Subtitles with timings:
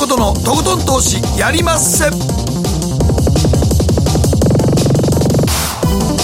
[0.00, 2.08] 誠のとことん投資やりまっせ。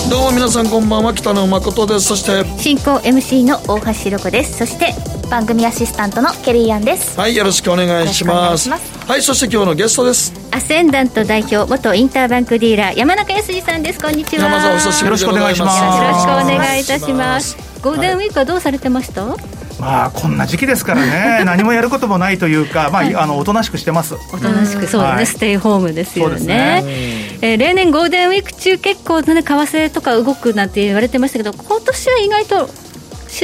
[0.09, 2.07] どうも皆さんこんばんは北野誠です。
[2.07, 4.57] そして進行 MC の大橋ひろ子です。
[4.57, 4.95] そして
[5.29, 7.21] 番組アシスタントのケリーアンです。
[7.21, 8.71] はいよろしくお願いします。
[8.71, 8.79] は
[9.19, 10.33] いそして今日のゲストです。
[10.53, 14.01] アセンダント代表元インターバンクディーラー山中康さんです。
[14.01, 14.45] こんにちは。
[14.45, 15.61] 山さんお久しぶりでございます。
[15.61, 17.59] よろしくお願いいたします。
[17.83, 21.43] ゴールデンウィークはどうされてました、はいまあこんな時期ですからね。
[21.45, 24.15] 何もやることもないというか、まあ、はい、あのおとなしくしてます。
[24.33, 26.47] おとなしくそうですね、はい、ステイホームですよね。
[26.47, 26.85] ね、
[27.43, 32.71] えー、例年ゴールデンウィーク中結構ね為替とか動くなんて言われてましたけど今年は意外と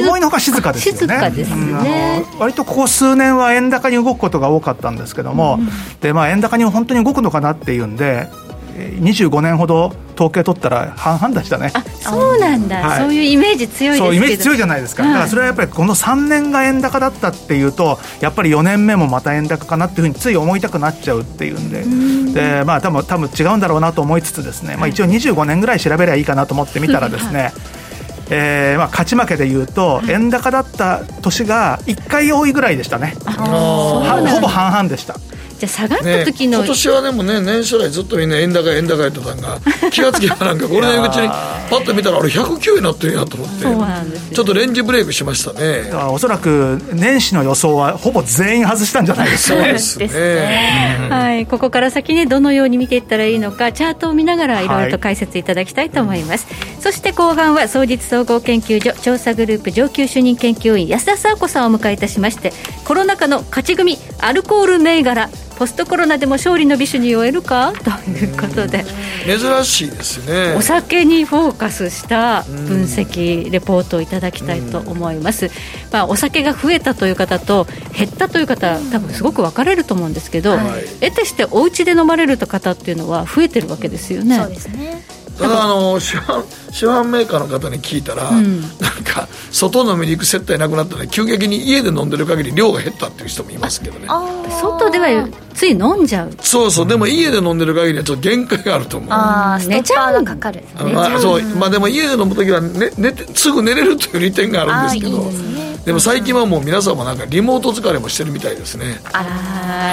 [0.00, 0.98] 思いのほか静かですよね。
[1.00, 5.68] 静かですね、うん、割とここ数年は円高に動くことが多かったんですけども、うん、
[6.00, 8.28] でまあ、円高に本当に動くのかなっていうんで、
[8.72, 11.70] 25年ほど統計取ったら半々でしたね。
[11.74, 21.82] あそうなんだ、はい、そういうイメージ強いそうイメージ強いじゃないですか、だからそれはやっぱりこの3年が円高だったっていうとやっぱり4年目もまた円高かなっていうふうについ思いたくなっちゃうっていうんで。
[22.32, 27.52] でまあ多分多分違うんだろうなと思いつつですね、まあ、一応25年ぐらい調べればいいかなと思ってみたらですね、
[28.30, 35.16] えーまあ、勝ち負けでいうと、円高だった年が1回多いぐらいでしたね、ほぼ半々でした。
[35.62, 39.60] じゃ下がった時の、ね、今年はでもね年初来ずっとみんな円高円高やってたんが
[39.92, 45.92] 気がつけばなんかゴールデンウィーク中にパッと見たらあれ109円になってるんやと思ってそうなんですちょっとレンジブレイクしましたね。
[46.10, 50.06] おそらく年始の予想はほぼ全員外したんじゃないですかそうですね。
[50.08, 54.72] ね、はい、ここから先ねどのように見ていったらいいのかチャートを見ながらい。
[54.72, 62.52] ろいろと解説いただきたいと思います、はい、そして後半は総実総合研究所調査グループ上級主任研究員安田佐和子さんをお迎えいたしまして
[62.84, 65.28] コロナ禍の勝ち組アルコール銘柄
[65.62, 67.72] ポストコロナでも勝利の美酒に終えるか？
[67.86, 68.84] ということで。
[69.24, 70.56] 珍しいですね。
[70.56, 75.52] お酒にフォーカスした分析レポートをいただきたいと思います、
[75.92, 84.38] まあ、お酒が増えたという方と減ったという方多分すごく分かれると思うんですけど、はい、得てしてお家で飲まれる方っていうのは増えてるわけですよね。
[84.38, 88.70] そうですねただあの市販市販メーカーの方に聞いたら、うん、なん
[89.04, 94.06] か外飲みに行く接待なくなったら急激に家で飲んでる限り量が減ったっていう人もいますけどね。
[94.60, 96.32] 外ではつい飲んじゃう。
[96.40, 96.88] そうそう。
[96.88, 99.10] でも家で飲んでる限りはちょっと限界があると思う。
[99.10, 100.64] ああ寝ちゃうがかかる。
[100.92, 101.42] まあそう。
[101.56, 105.22] まあでも家で飲む時は、ね、寝てすぐ寝れるという利点があるんですけど。
[105.22, 105.51] いいですね
[105.84, 109.00] でも最近はもう皆さんもなんかリモート疲れもしてるみたいですね。
[109.12, 109.22] あ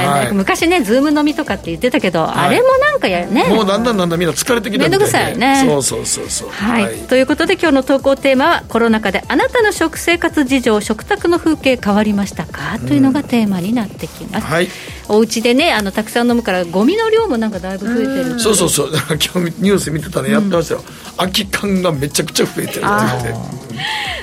[0.05, 3.45] ら、はい、昔ねズーム飲みとかって言ってたけど、はい、あれもなんかやね。
[3.45, 4.97] もうだんだんだんだんみんな疲れてきたみたいで。
[4.97, 5.63] めんどくさいね。
[5.65, 6.49] そうそうそうそう。
[6.49, 14.67] はい、はい、ということで今日の投稿テーマはコロナ禍であなたの食生活事情食卓の風景変わりましたか、というのがテーマになってきます、はい、
[15.09, 18.91] お家でねあのたくさん飲むからゴミの量もなんかだいぶ増えてるそうそうそう。
[19.33, 22.79] 今日ニュース見てたらやってましたよ、うん、空き缶がめちゃくちゃ増えてるって。
[22.79, 23.35] 言って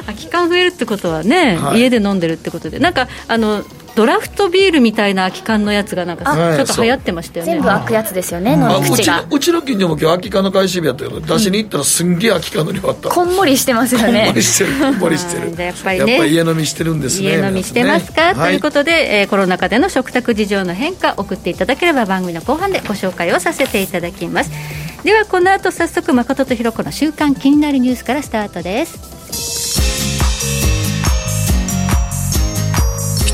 [0.06, 2.78] 空き缶増えるってことはね、はい、家で飲んでるってことで。
[2.78, 3.64] なんかあの
[3.96, 7.52] ドラフトビールみたいな空き缶のやつがなんかちょっと流行ってましたよね。
[7.52, 9.26] 全部開くやつですよね飲み口が。
[9.30, 13.08] うちの近所も今日空き缶の回収日やったけど出しに行ったらすんげえ空き缶の量あった。
[13.08, 14.24] こんもりしてますよね。
[14.26, 14.72] こんもりしてる。
[14.78, 15.64] こんもりしてる。
[15.64, 16.12] やっぱりね。
[16.12, 24.50] やっぱ家飲みしてるんですね家飲みしてますか、ね、ということで、えー、コロナ禍での食卓事情の変化送っていただければ番組の後半でご紹介をさせていただきます。
[25.04, 29.16] ではこの後早速誠とひろ子の週刊気になるニュースからスタートです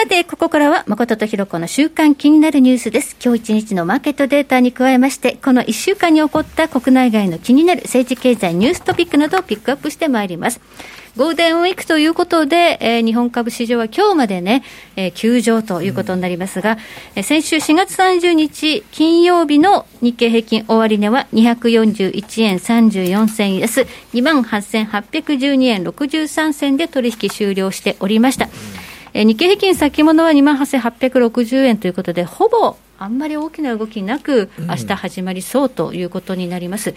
[0.00, 3.16] さて、ここからは誠とひろ子の週間気になるニュースです。
[3.20, 10.60] 今日一日のマーケットデータに加えまして、この1週間に起こった国内外の気になる政治経済ニューストピックなどをピックアップしてまいります。
[11.16, 14.62] ゴールデンウィークということで、えー、日本株市場は今日までね、
[14.94, 16.78] えー、休場ということになりますが、
[17.16, 23.80] うん、先週4月30日金曜日の日経平均終値は241円34銭安、
[24.14, 28.44] 28,812円63銭で取引終了しておりました。
[28.44, 28.48] う
[28.84, 28.88] ん
[29.18, 36.96] えー、日経平均先物は2万8860円ということで、ほぼあんまり大きな動きなく、明日始まりそうということになります、うん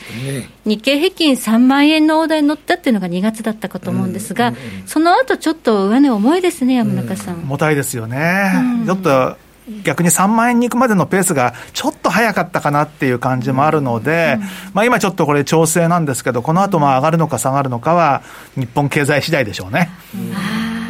[0.63, 7.39] 日経平均3万円の大台に乗ったっていうのが2月だったかと思うんですが、うんうんうん、その後ちょっと上値重いですね、山中さん。
[7.41, 8.53] 重たいですよね、
[8.85, 9.35] ちょっと
[9.83, 18.21] 逆に3万円に行くまでのペースがちょっと早かったかなっていう感じもあるので、うん、まあ、今ちょっとこれ、調整なんですけど、この後まあ上がるのか下がるのかは、
[18.55, 19.89] 日本経済次第でしょうね。
[20.13, 20.80] うん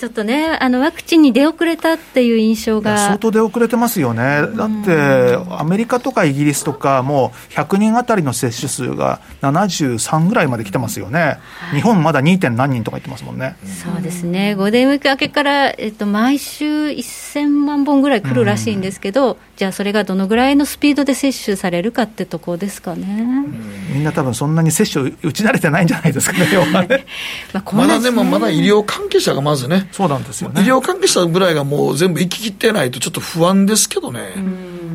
[0.00, 2.96] ちょっとね、あのワクチンに出遅れたっていう印象が。
[2.96, 12.38] 相当出遅れてますよね、だってアメリカとかイギリスとか、もう100人当たりの接種数が73ぐらいまで来てますよね、はい、日本まだ 2.
[12.38, 13.56] 点何人とか言ってますもんね。
[13.62, 23.44] そうですね、ゴールデンウィーク明けから、えっと、毎週1000万本ぐらい来るらしいんですけど、じゃあ、それがどのぐらいのスピードで接種されるかってとこですかね。
[23.92, 26.46] みんな多分そんなに接種打ち慣れてないんじゃないですかね、
[27.52, 30.62] まあ、まだでもまだ医療関係者がまずね、そうなんですよね。
[30.62, 34.20] 医療関係者ぐらいがもう全部行ききってないと、ちょっと不安ですけどね。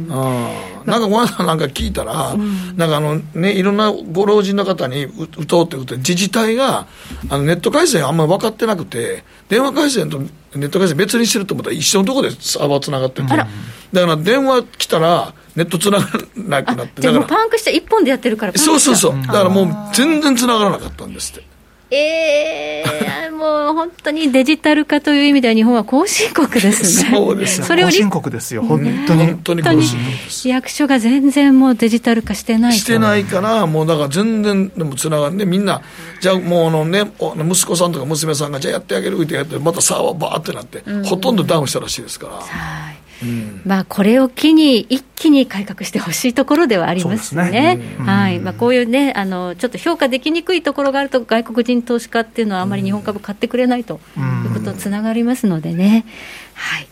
[0.10, 0.50] あ
[0.86, 6.88] なんかこの間なんか聞いたら、うん、なんかあのね、いろんなご老人の方に打とうってことで、自治体が
[7.30, 10.20] あのネット回線あんまり分かってなくて、電話回線と
[10.56, 13.48] ネット回線別にしてると思ったら一緒のところでサーバーつながってて、だか
[13.94, 21.55] ら電話来たら、ネットつながらなくなって、じゃもうパンクして一本でやってるから、そうそうそう、だからもう全然つながらなかったんですって。
[21.92, 27.18] ええー、もう本当にデジタル化という意味では、日本は後進国ですね。
[27.18, 29.26] そうですそれ後進国ですよ、本当に。
[29.26, 30.48] 本当に後進国です。
[30.48, 35.82] 役所が全然もうデジタル化してないしてないから、もうだから全然でもつながんで、みんな、
[36.22, 42.95] じゃあもうあのね、息子さんとか娘さんが、じゃあやってあげるってやって、またサーバーバーってなって、ほとんどダウンしたらしいですから。
[43.22, 47.80] はいまあ、これを機に一気に改革してほしいところではありますね、ね。
[48.00, 48.40] はい。
[48.40, 56.06] まあ、こういうねあの、ちょっと評価できにくいところがあると、外国人投資家っていうのは、あまり日本株買ってくれないということとつながりますのでね。
[56.54, 56.88] はい。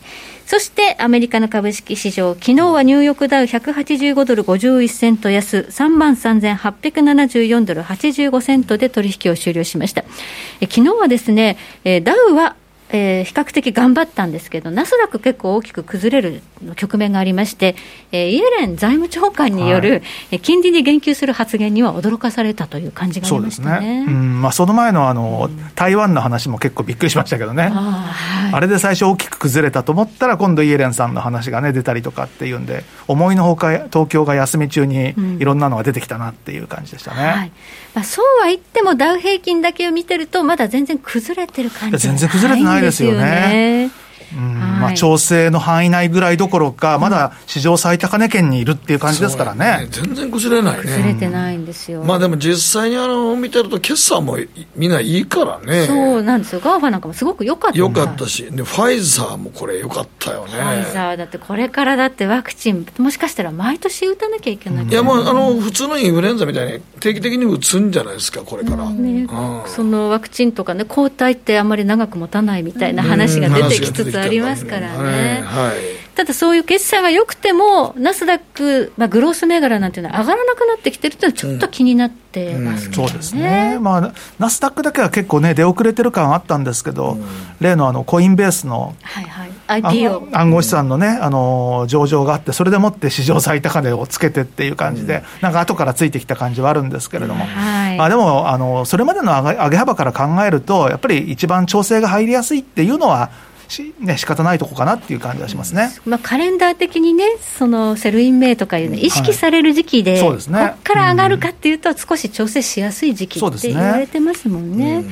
[0.46, 10.04] そしてアメリカの株式市場、昨日はニューヨークダウ185ドル51セント安、3万3874ドル85セントで取引を終了しました。
[10.62, 11.58] え昨日はですね、
[12.04, 12.56] ダウは
[12.96, 16.42] えー、比較的頑張ったんですけど、ナスダック結構大きく崩れる
[16.76, 17.76] 局面がありまして、
[18.12, 23.70] えー、イエレン財務長官による、はい、金利に言及する発言には驚かされたという感じがありましたね。
[23.70, 24.06] そうですね。
[24.08, 27.64] うんまあ、その前のあの、うん、台湾の話も結構びっくりしましたけどね。
[27.64, 37.22] あはい、あれで最初大きく崩れたと思ったら、今度イエレンさんの話がね、出たりとかっていうんで、思いのほか東京が休み中にいろんなのが出てきたなっていう感じでしたね。
[37.22, 37.52] うんはい
[37.94, 43.92] まあ、そうは言っても、ダウ平均だけを見てると、まだ全然崩れてる感じ全然崩れてないですよね。
[44.36, 44.80] うん。
[44.80, 49.88] まあ、調整の範囲内ぐらいどころか、まだ史上最高値圏にいるっていう感じですからね、ね。
[49.90, 50.78] 全然崩れない。
[50.78, 54.38] ね、崩れてないんですよ、まあ、でも実際にあの見てると、決算も
[54.76, 57.78] みんないいからね、そうなんですよ、 GAFA なんかもすごく良かった。
[57.78, 58.44] 良かったし。
[58.52, 60.52] で、ファイザーもこれ、良かったよね。
[60.52, 68.90] ファイザーだって、これからだってワクチン、もしかしたら毎年打たなきゃいけない、いや、もうあの普通のインフルエンザみたいに、定期的に打つんじゃないですか、これから。
[68.90, 69.28] ね、
[69.68, 75.12] そのワクチンとかね、抗体ってあんまり長く持たないみたいな話が出てきつつありますからね。
[75.12, 83.08] ね、はい、ただそういう決済が良くても、ナスダック、まあ、グロース銘柄なんていうのは上がらなくなってきてるっていうのは、ちょっと気になってますけど、ね。
[83.08, 87.18] うんうん、そうですね、まあ、ナスダックだけは結構ね、出遅れてる感あったんですけど、
[87.60, 89.54] 例のあのコインベースの、はいはい。
[89.68, 103.32] IPO、暗号資産のね、あの上場があって、それでもって史上最高値をつけてっていう感じで、なんか後からついてきた感じはあるんですけれども、はい、まあ、でもあの、それまでの上げ幅から考えると、やっぱり一番調整が入りやすいっていうのは、
[103.74, 107.26] し、ね、仕方ないとこかなっていう感じはしますね、まあ、カレンダー的にね、
[107.58, 115.04] その Sell in May とかいうね、意識される時期で、はい、そうですね、ここから上がるかっていうと、少し調整しやすい時期って言われてますもんね。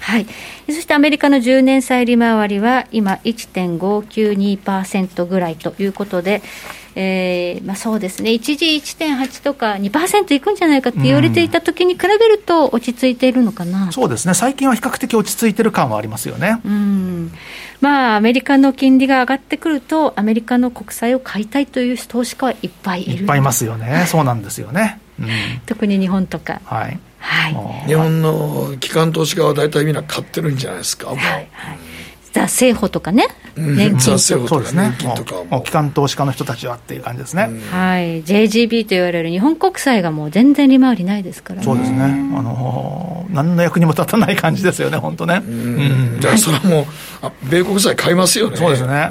[0.00, 0.26] はい、
[0.66, 6.42] そしてアメリカの10年債利回りは今、1.592%ぐらいということで、
[6.98, 16.58] えーまあ、そうですね、一時1.8とか2%いくんじゃないかって言われていたときに比べると、落ち着いているのかな、そうですね、最近は比較的落ち着いてる感はありますよね。
[16.64, 17.32] うん。
[17.82, 23.12] まあ、アメリカの金利が上がってくると、アメリカの国債を買いたいという投資家はいっぱいいる。
[23.12, 24.98] いっぱいいますよね、そうなんですよね。
[25.20, 25.28] うん、
[25.66, 26.62] 特に日本とか。
[26.64, 26.98] はい。
[27.18, 31.08] はい、日本の機関投資家は大体みんな買ってるんじゃないですか。
[31.08, 31.18] はい。
[31.18, 31.48] はい
[32.36, 34.16] ザ・政府とかね、年金
[34.46, 35.60] とか、ね、とかも。
[35.60, 45.42] う機関投資家の人たちはっていう感じですね、はい、JGB と言われる日本国債がもう全然利回りないですから、ね、そうですね、あの何の役にも立たない感じですよね、本当ね。
[45.46, 46.86] うん、じゃあ、それはもう、
[47.22, 48.56] あ米国債買いますよね。
[48.56, 49.10] そうですね、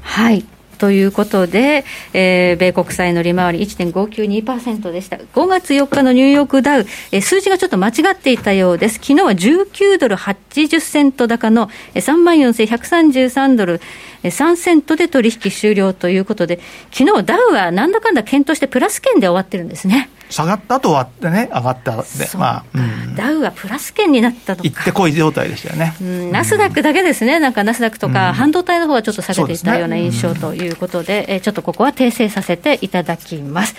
[0.00, 0.44] はい
[0.84, 5.16] ということで、えー、米国債の利回り1.592%でした。
[5.16, 8.96] 5月4日のニューヨークダウ、えー、数字がちょっと間違っていたようです。
[8.96, 13.80] 昨日は19ドル80セント高の34,133ドル
[14.24, 16.60] 3セントで取引終了ということで、
[16.92, 20.10] 昨日ダウはなんだかんだ検討してプラス圏で終わってるんですね。
[20.28, 22.04] 下がった後はってね、上がったで、
[22.36, 24.68] まあ、うん、ダウはプラス圏になったとか。
[24.68, 25.94] 行ってこい状態でしたよね。
[26.00, 33.74] うん、ナスダックだけですね、なんかナスダックとか、半導体の方はちょっと下げていたような印象ということで、でね、ちょっとここは訂正させていただきます。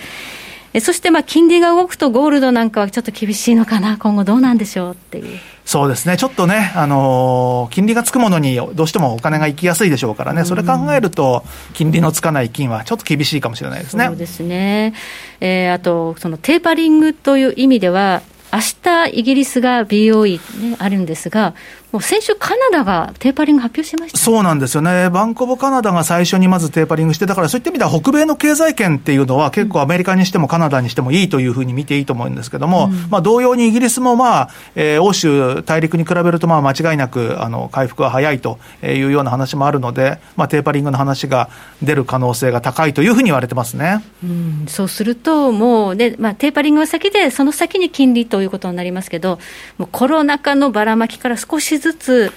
[0.80, 5.38] そしてまあ金利が動くとゴールドなんかはちょっと厳しいのかな、今後どうなんでしょうっていう。
[5.66, 11.42] そうですね、ちょっとね、あのー、金利がつくものにどうしてもお金が行きやすいでしょうからね、それ考えると、
[11.74, 14.06] 金利のつかない金はちょっと厳しいかもしれないですね。
[14.06, 14.94] そうですね、
[15.40, 20.38] えー、あと、そのテーパリングという意味では、明日イギリスが BOE、
[20.70, 21.54] ね、あるんですが、
[21.92, 41.48] もう先週、カナダがテーパリング発表しました、そうなんですよね、バンコブカナダが最初にまずテーパリングして、だからそういった意味では、北米の経済圏っていうのは、結構アメリカにしてもカナダにしてもいいというふうに見ていいと思うんですけども、うん、まあ、同様にイギリスも、まあえー、欧州大陸に比べると、まあ、間違いなくあの回復は早いというような話もあるので、まあ、テーパリングの話が
[41.82, 49.38] 出る可能性が高いというふうに言われてますね、うん、そうすると、もうね、まあ、テーパリングは先で、その先に金利ということになりますけど、
[49.78, 52.32] もうコロナ禍のばらまきから少しずつ、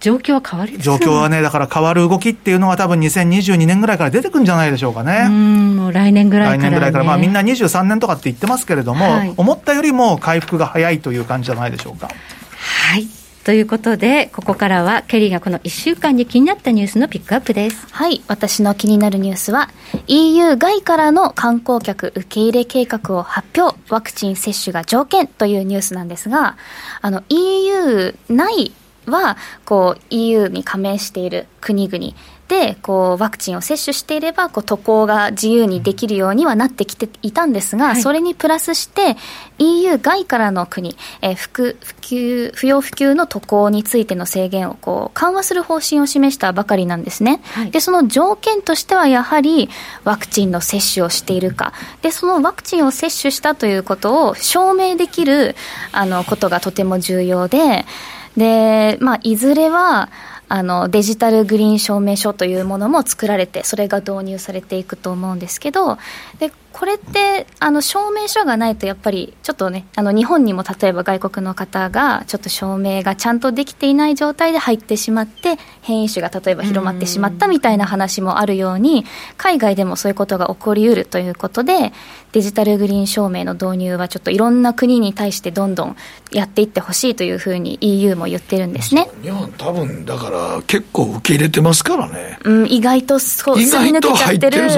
[0.00, 5.24] 状況は変わり状況はね、だから変わる動きっていうのが、多分2022年ぐらいから出てくるんじゃないでしょうかね。
[5.26, 12.08] うんもう来年ぐらいから、ね、来年ぐらいから、まあ、みんな23年とかって言ってますけれども、はい、思ったよりも回復が早いという感じじゃないでしょうか。
[12.08, 13.08] はい
[13.44, 17.86] ということで、ここからは、ケリーがこの1週間に気になったニュースのピックアップです。
[17.90, 18.22] はい。
[18.26, 19.68] 私の気になるニュースは、
[20.06, 26.56] EU 外からの観光客受け入れ計画を発表、ワクチン接種が条件というニュースなんですが、
[27.02, 28.72] あの、EU 内
[29.06, 32.14] はこう EU に加盟している国々
[32.48, 39.16] でこうワクチンを接種していればこう渡航が自由にできるようにはなってきていたんですが、はい、それにプラスして
[39.58, 49.70] EU 外からの国、えー、普及不要不急の渡航についての制限をこう緩和する方針を示したばかりなんですね、はい、でその条件としてはやはり
[50.04, 51.72] ワクチンの接種をしているか。
[52.02, 55.56] でそのワクチンを接種したということを証明できる
[55.92, 57.86] あのことがとても重要で
[58.36, 60.10] で、まあ、いずれは、
[60.46, 65.98] あのデジタルグリーン証明書というものも作られて、それが導入されていくと思うんですけど、
[66.38, 81.92] でこれってあの証明書がないと、やっぱりちょっとね、あの日本にも例えば外国の方が、ちょっと証明がちゃんとできていない状態で入ってしまって、変異種が例えば広まってしまったみたいな話もあるように、海外でもそういうことが起こりうるということで、
[82.32, 85.96] デジタルグリーン証明の導入は、ちょっといろんな国に対してどんどん
[86.32, 92.40] やっていってほしいというふうに EU も言ってるんですね日本、多分だから、結構受け入れてますからね。
[92.42, 94.68] うん、意外とそう、意外と入ってる。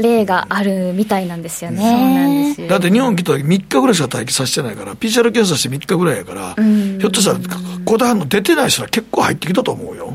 [0.00, 1.78] 例があるみたいなんですよね。
[1.78, 2.68] そうなんですよ。
[2.68, 6.54] だって日本来た時3日ぐらいしか待機させてないから、PCR 検査して3日ぐらいやから、
[6.98, 7.38] ひょっとしたら、
[7.84, 10.12] 小田反応出てない人は結構入ってきたと思うよ。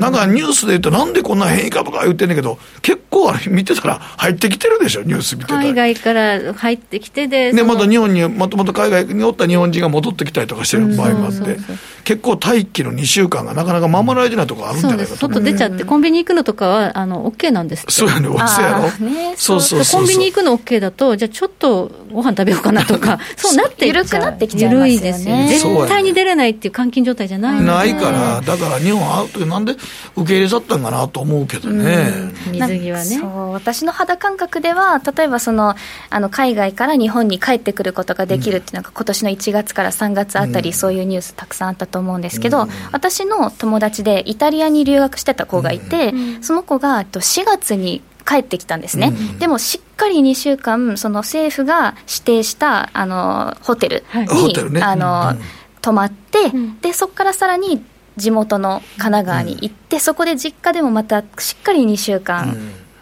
[0.00, 5.60] なんかニュースで言うと、なんでこんな変異株か言ってんねんけど、結構見てたら入ってきてるでしょ、ニュース見てたら。
[5.60, 11.58] 海外から入ってきてで、で、また日本に、もともと海外におった日本人が戻ってきたりとかしてる場合もあって、
[12.04, 19.04] 結構待機の2週間がなかなか守られてないところあるんじゃないかと外出ちゃって、コンビニ行くのとかは、あの、OK なんですそうやね、そうやろ。
[19.04, 24.92] ね、そうそうそうコンビニ行くの OK だと、じゃあちょっとご飯食べようかなとか、そうなって緩くなってきちゃいますよね。
[24.92, 25.48] 緩いですよね。
[25.48, 29.72] 絶対に出れないっていう監禁状態じゃないないから、だから日本はなんで
[30.16, 32.32] 受け入れちゃったんかなと思うけどね。
[32.50, 33.04] 水際ね。
[33.04, 35.74] そう、私の肌感覚では、例えばその、
[36.10, 55.40] あの、海外から日本に帰ってくることができるっていうのが、今年の1月から3月あたり、そういうニュースたくさんあったと思うんですけど、私の友達でイタリアに留学してた子がいて、その子が4月に帰ってきたんですね、うん、でもしっかり2週間、その政府が指定したあのホテルに、ね、あの、うん、
[55.80, 57.84] 泊まって、うん、でそこからさらに
[58.16, 62.56] 地元の神奈川に行って、そこで実家でもまたしっかり2週間。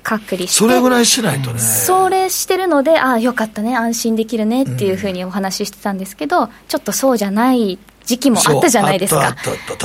[0.08, 1.58] 隔離してそれぐらいしないとね。
[1.58, 9.36] それしてるのでああよかったね安心できるねっていうふうにお話ししてたんですけど、ちょっとそうじゃない時期もあったじゃないですか。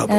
[0.10, 0.16] う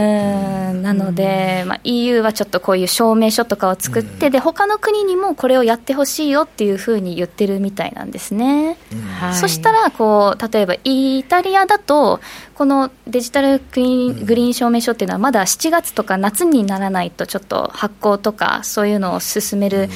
[0.74, 0.82] ん。
[0.82, 8.76] なので、まあ、EU はちょっとこういう証明書とかを作って、うん、で他の国にもこれをやってほしいよっていうふうに言ってるみたいなんですね。
[8.92, 12.20] うん、そしたらこう例えばイタリアだと
[12.54, 19.88] このデジタルグリーングリーン証明書っていうのはまだ7月とか夏にならないとちょっと発行とかそういうのを進める、うん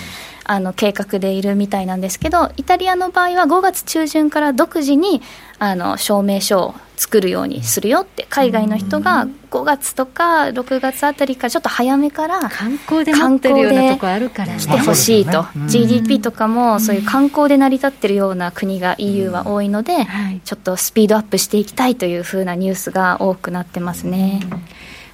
[0.49, 5.21] あの計画でいるみたいなんですけどイタリアの場合は5月中旬から独自に
[5.59, 20.07] あの証明書を作るようにするよって海外の人が5月とか6月あたりからちょっと早めから観光で待ってるようなとこあるから来てほしいと、GDP とかもそういう観光で成り立ってるような国が EU は多いので、
[20.45, 24.41] ちょっとスピードアップしていきたいというふうなニュースが多くなってますね。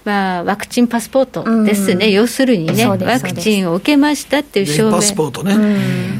[0.04, 5.56] まあ、ワクチンパスポートですね、うん、要するにね、ワクチンを受けましたっていう証明、パスポートね、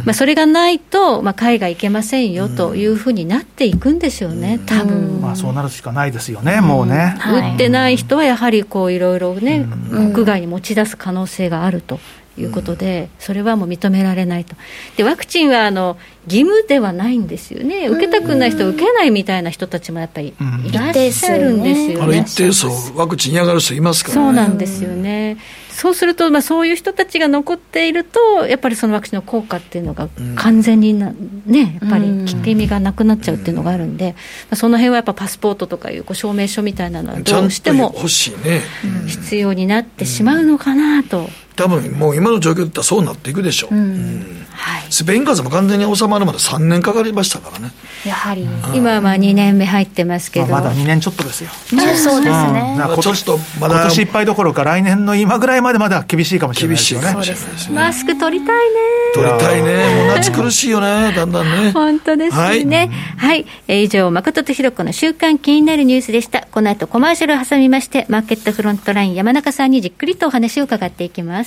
[0.05, 7.17] まあ、それがないと、まあ、海外行けませんよというふうになっていくんでしょうね、多分、まあ、そうなるしかないですよね、もうね。
[7.27, 12.01] 打ってない人はやはりこういろいろね、国外に持ち出す可能性があると
[12.37, 14.57] いうことで、それはもう認められないと。
[14.97, 22.19] で、ワクチンはあの義務ではないんですよね、受けたくない人は受けないみたいな人たちもやっぱりいらっしゃるんですよね。
[22.21, 24.25] 一定数、ワクチン嫌がる人いますからね。
[24.25, 25.37] そうなんですよね。
[25.71, 31.13] そうすると、まあ、そういう人たちが残っていると、やっぱりそのワクチンの効果っていうのが完全にな、
[31.47, 34.19] ね、やっぱり効き意味がなくなっちゃうっていうのがあるんで、ま
[34.53, 38.61] あ、その辺はやっぱパスポートとかいうこう証明書みたいなのはどうしても欲しいね
[39.09, 41.29] 必要になってしまうのかなと。
[41.57, 44.47] 多分もう今の状況だったらそうなっていくでしょう、うん。
[44.51, 47.73] はい、スペイン風邪も完全に収まるまで3年かかりましたからね。
[48.05, 57.13] やはり、今はまあ2年目入ってますけど、まあ、まだ2年ちょっとですよ、まあ、そうですね、今年とまだ今年いっぱいどころか来年の今ぐらいまでまだ厳しいかもしれないですよね。
[57.13, 58.75] そうですマスク取りたいね。
[59.15, 61.13] 取りたいねもう夏苦しいよね。
[61.15, 61.71] だんだんね。
[61.73, 62.91] 本当ですね。
[63.17, 66.47] はい、はい、えー、以上誠とひろ子の週刊気になるニュースでした。
[66.51, 71.44] この後コマーシャルを挟みましてマーケットフロントライン山中さんにじっくりとお話を伺っていきます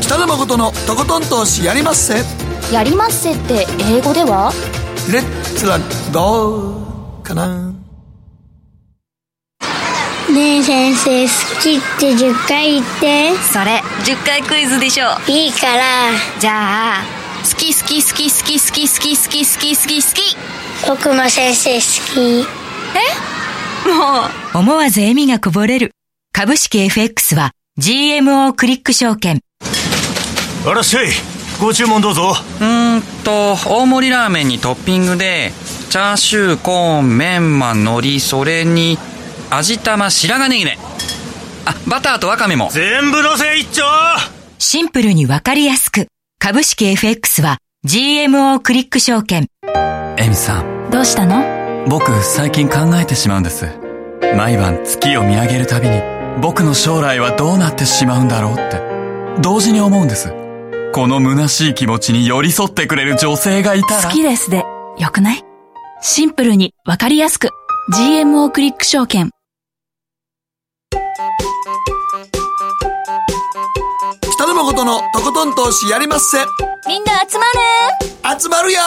[0.00, 2.14] 北野誠のとことん投資やりまっせ。
[2.72, 4.52] やりまっせって英語では？
[5.12, 5.22] レッ
[5.54, 5.78] ツは
[6.14, 7.74] ゴーかな。
[10.32, 11.30] ねえ先生好
[11.60, 13.34] きって10回言って。
[13.52, 16.10] それ10回クイズでしょいいから。
[16.40, 17.04] じゃあ
[17.42, 20.36] 好き好き好き好き好き好き好き好き好き好き
[20.88, 21.80] 僕も先生好
[22.14, 22.46] き。
[22.96, 23.90] え？
[23.92, 24.22] も
[24.54, 24.58] う。
[24.58, 25.90] 思わず笑みがこぼれる。
[26.32, 29.40] 株式 FX は GMO クリック証券。
[30.66, 31.08] あらっしゃい。
[31.60, 32.34] ご注文どうぞ。
[32.60, 35.52] うーんと、大盛りラーメンにトッピングで、
[35.90, 38.98] チャーシュー、コーン、メンマ、海苔、それに、
[39.50, 40.78] 味玉、白髪ネギね。
[41.66, 42.70] あ、バターとワカメも。
[42.72, 43.82] 全部のせ一丁
[44.58, 46.06] シンプルにわかりやすく。
[46.38, 49.48] 株式 FX は GMO クリック証券。
[50.16, 50.90] エミさん。
[50.90, 51.44] どうしたの？
[51.88, 53.66] 僕、最近考えてしまうんです。
[54.34, 56.00] 毎晩月を見上げるたびに、
[56.40, 58.80] 僕の将来はどうなってしまうんだろうって。
[59.40, 60.32] 同時に思うんです。
[60.92, 64.08] この虚しい気持ちに寄り添ってくれる女性がいたら。
[64.08, 64.64] 好きですで
[64.98, 65.44] よくない？
[66.00, 67.50] シンプルにわかりやすく。
[67.94, 69.30] GMO クリック証券。
[74.32, 76.38] 北野誠のとことん投資やりまっせ。
[76.86, 77.44] みんな集ま
[78.34, 78.40] る。
[78.40, 78.80] 集まるよ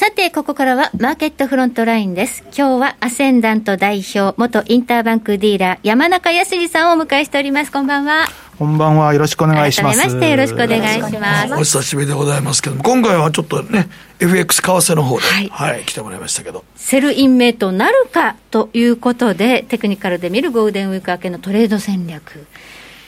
[0.00, 2.42] さて、ここからはマーケットフロントラインです。
[2.56, 7.70] 今日はアセンダント代表、元インターバンクディーラー、山中康さんをお迎えしております。
[7.70, 8.24] こんばんは。
[8.58, 9.12] こんばんは。
[9.12, 9.98] よろしくお願いします。
[9.98, 11.52] 改めましてよろしくお願いします。
[11.52, 16.64] お久しぶりでございますけども、今回はちょっとね、FX 為替の方で、はい、はい、来てもらいましたけど。
[16.76, 22.46] Sell in May となるかということで、テクニカルで見るゴールデンウィーク明けのトレード戦略。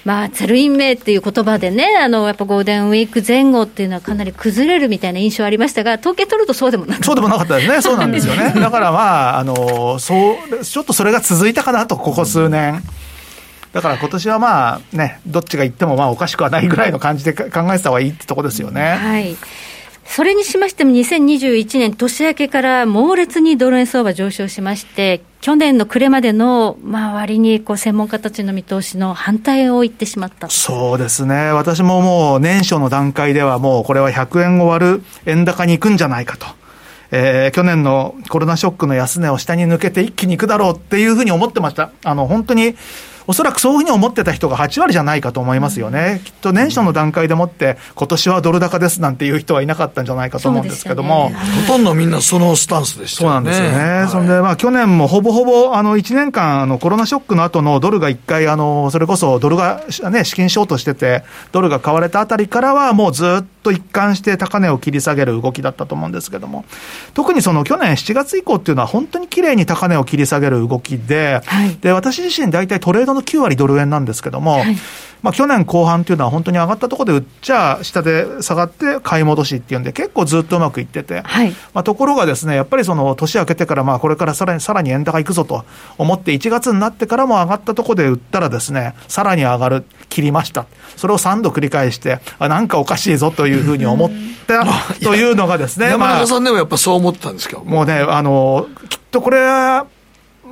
[0.04, 8.52] まあ、ツルインメイっていう言葉でね、あのやっぱゴールデンウィーク前後っていうのはかなり崩れるみたいな印象ありましたが、統計取るとそうでもなかったそうでもなかったですね、そうなんですよね。
[8.60, 12.82] だからまあ、あのそうちょっとそれが続いたかなと、ここ数年。
[13.72, 18.96] だから今年はまあね、どっちが言ってもまあおかしくはないぐらいの感じで考えてた方がいいってとこですよね。
[19.00, 19.36] はい
[20.04, 36.46] それにしましても、2021年年明けから猛烈にドル円相場上昇しまして、去年の暮れまでの、まあ、割にこう専門家たちの見通しの反対を言ってしまったそうですね、私ももう年初の段階では、もうこれは100円を割る円高に行くんじゃないかと。
[37.14, 41.90] えー、去年のコロナショックの安値を下に抜けて一気に行くだろうっていうふうに思ってました。
[42.04, 42.74] あの、本当に
[43.26, 46.20] おそらくそういうふうに思ってた人が8割じゃないかと思いますよね。
[46.24, 51.30] きっと年初の段階でもって、今年はドル高ですなんていう人はいなかったんじゃないかと思うんですけども。
[51.30, 53.52] ね、ほとんどみんなそのスタンスでしたよね。
[53.52, 54.00] そうなんですよね。
[54.00, 66.64] はい、そんで、まあ去年もほぼほぼ、あの、1年間、あの、コロナショックの後のドルが1回、あの、それこそドルが、ね、資金ショートしてて、ドルが買われたあたりからは、もうずっと一貫して高値を切り下げる動きだったと思うんですけども、
[67.14, 74.76] 特にその去年7月以降っていうのは、本当に綺麗に高値を切り下げる動きで、はい、で、私自身大体トレードの9割ドル円なんですけども、はい。
[75.22, 85.64] まあ、去年後半っていうのは本当に上がったところで売っちゃ下で下がって買い戻しっていうんで結構ずっとうまくいってて、はい、まあ、ところがですねやっぱりその年明けてからまあこれからさらにさらに円高いくぞと
[85.96, 90.66] 思って1月になってからも上がったところで売ったらですねさらに上がる切りました。
[90.96, 94.10] それを3度繰り返してあなんかおかしいぞというふうに思っ
[94.46, 94.64] た
[95.02, 99.86] というのがですね山中さんでもやっぱそう思ってたんですけど、もうねあのきっとこれは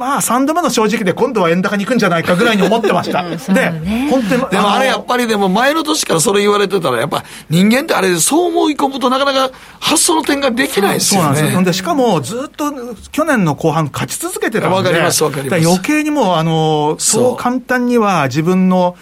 [0.00, 3.22] まあ、3度目の正直で今度は円高に行くんじゃないかぐらいに思ってました。
[3.52, 3.70] で、
[4.08, 4.48] 本当に。
[4.48, 11.26] でもあれやっぱりでも前の年からそれ言われてたら、やっぱ人間ってあれそう思い込むとなかなか発想の転換できないですよね。
[11.26, 11.62] そうなんですよ。
[11.64, 12.72] で、しかもずっと
[13.12, 14.76] 去年の後半勝ち続けてたんで。
[14.76, 15.66] わかりますわかります。
[15.66, 18.96] 余計にもう、あの、そう簡単には自分の、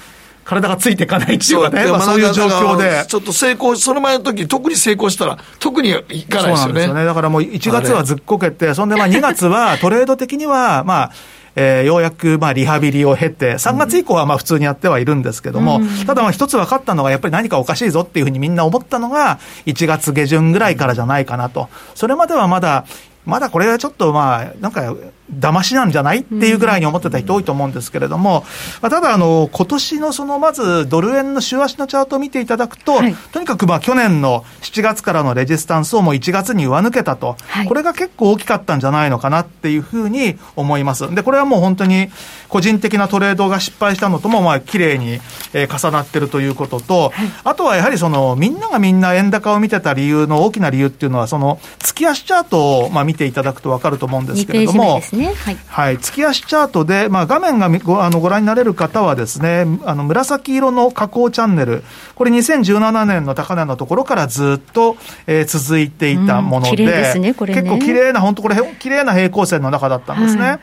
[0.48, 3.04] 体がついていかないっていうかね、そう,、まあ、そういう状況で。
[3.06, 6.46] ちょっと成功、その前の時特に成功したら、特にいかないですよね。
[6.46, 7.04] そうなんですよね。
[7.04, 11.12] だからもう1月はずっこけて、そんでまあ2月はトレード的には、まあ、
[11.54, 21.68] えー、ようやくまあリハビリを経て、3月以降はまあ普通にやってはいるんですけども、うん、ただまあ一つ分かったのが、やっぱり何かおかしいぞっていうふうにみんな思ったのが、1月下旬ぐらいからじゃないかなと。
[21.94, 22.86] それまではまだ、
[23.26, 24.94] まだこれはちょっとまあ、なんか、
[25.32, 26.20] 騙しなんじゃない？
[26.20, 28.44] っていうぐらいに思ってた人多いと思うんですけれども、
[28.80, 41.14] まあ、ただあの、今年のそのまずドル円の週足のチャートを見ていただくと、はい、とにかくまあ去年の7月からのレジスタンスをもう1月に上抜けたと、はい、これが結構大きかったんじゃないのかなっていうふうに思います。
[41.14, 42.08] で、これはもう本当に
[42.48, 45.20] 個人的なトレードが失敗したのともまあ綺麗に、
[45.52, 55.98] えー、重なってるということと、はい、あとはやはりそのみんながみんな円高を見てた理由の大きな理由っていうのは、その月足チャートをまあ見ていただくと分かると思うんですけれども、ね、はい、はい。
[55.98, 61.82] 月足チャートで、まあ、画面がごあのご覧になれる方はですね、あの紫色の下降チャンネル、
[62.14, 70.42] これ2017年の高値のところからずっと、えー、続いていたもので、うんねね、結構綺麗な、本当これ、綺麗な平行線の中だったんですね。
[70.42, 70.60] はいはい、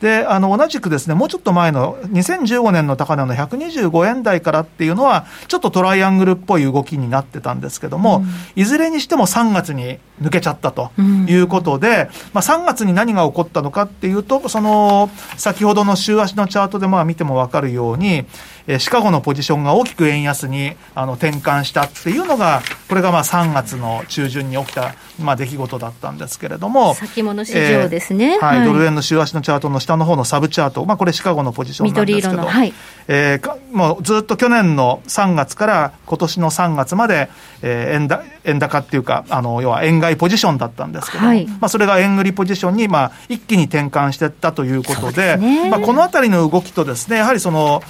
[0.00, 8.26] で、あの、同じくですね、もうちょっと前の2015年の高値の125円台からっていうのは、ちょっとトライアングルっぽい動きになってたんですけども、うん、
[8.60, 10.90] いずれにしても3月に抜けちゃったと
[11.28, 18.24] いうことで、うん、まあ、3月に何が起こったのかっていうと、その、先ほどの週足のチャートでまあ見ても分かるように、
[18.66, 32.72] えシカゴのポジションが大きく円安にあの転換したっていうのが、これがまあ3月の中旬に起きた、まあ、出来事だったんですけれども、先物市場ですね、えー、はい、はい、ドル円の週足のチャートの下の方のサブチャート、まあ、これ、シカゴのポジションなんですけど、はい。
[33.08, 37.30] えー、もうずっと去年の3月から今年の3月まで、
[37.62, 47.82] えー、円だ円高っていうか、あの要は円買いポジションだったんですけども、はい、まあ、それが円売りポジションに、まあ、一気に転換していったということで、でね、まあ、このあたりの動きとですね、やはりその、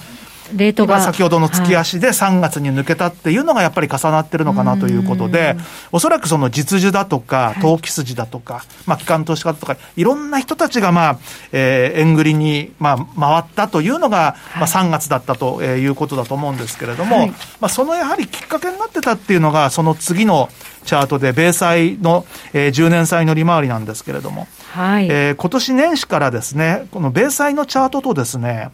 [0.55, 5.55] レートが先ほどの月足で3月に抜けたっていうのがやっぱり重なってるのかなということで、
[5.91, 11.19] おそらくその実需だとか、投機筋だとか、まあ、機関投資家とか、いろんな人たちが、まあ、
[11.51, 20.49] えー、円売りに、まあ、回ったというのが、まあ、3月だったということだと思うんですけれども、まあ、そのやはりきっかけになってたっていうのが、その次の
[20.85, 28.71] チャートで、米債の、えー、10年債の利回りなんですけれども、はい、えー、今年年始からですね、この米債のチャートとですね、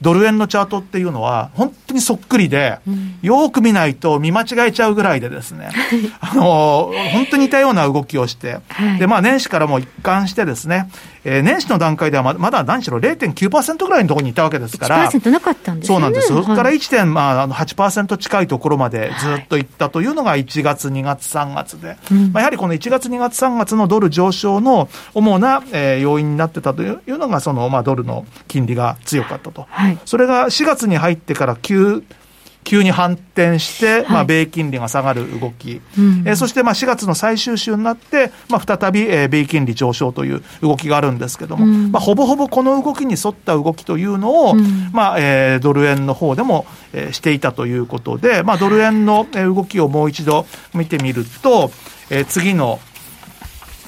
[0.00, 5.70] ドル円のチャートっていうのは、本当にそっくりで、うん、よく見ないと見間違えちゃうぐらいでですね、
[6.20, 10.90] あの、本当に似たような動きをして、はい、で、まあ年始からも一貫してですね、
[11.24, 16.28] えー、年始の段階ではままだ何しろ0.9%ぐらいのところにいたわけですから、1%なかったんです、ね、そうなんです。
[16.28, 29.66] そこから1.8%近いところまでずっといったというのが1月、2月、3月で、うん、まあ、やはりこの1月、2月、3月のドル上昇の主な、えー、要因になってたというのが、その、まあ、ドルの金利が強かったと。
[29.70, 32.02] はい、それが4月に入ってから急
[32.64, 51.70] 急に反転して、はい、まあ、米金利が下がる動き、うん、えー、そしてまあ4月の最終週になって、まあ、再び、えー、米金利上昇という動きがあるんですけども、うん、まあ、ほぼほぼこの動きに沿った動きというのを、うん、まあえー、ドル円の方でも、えー、していたということで、まあ、ドル円の動きをもう一度見てみると、
[52.10, 52.80] えー、次の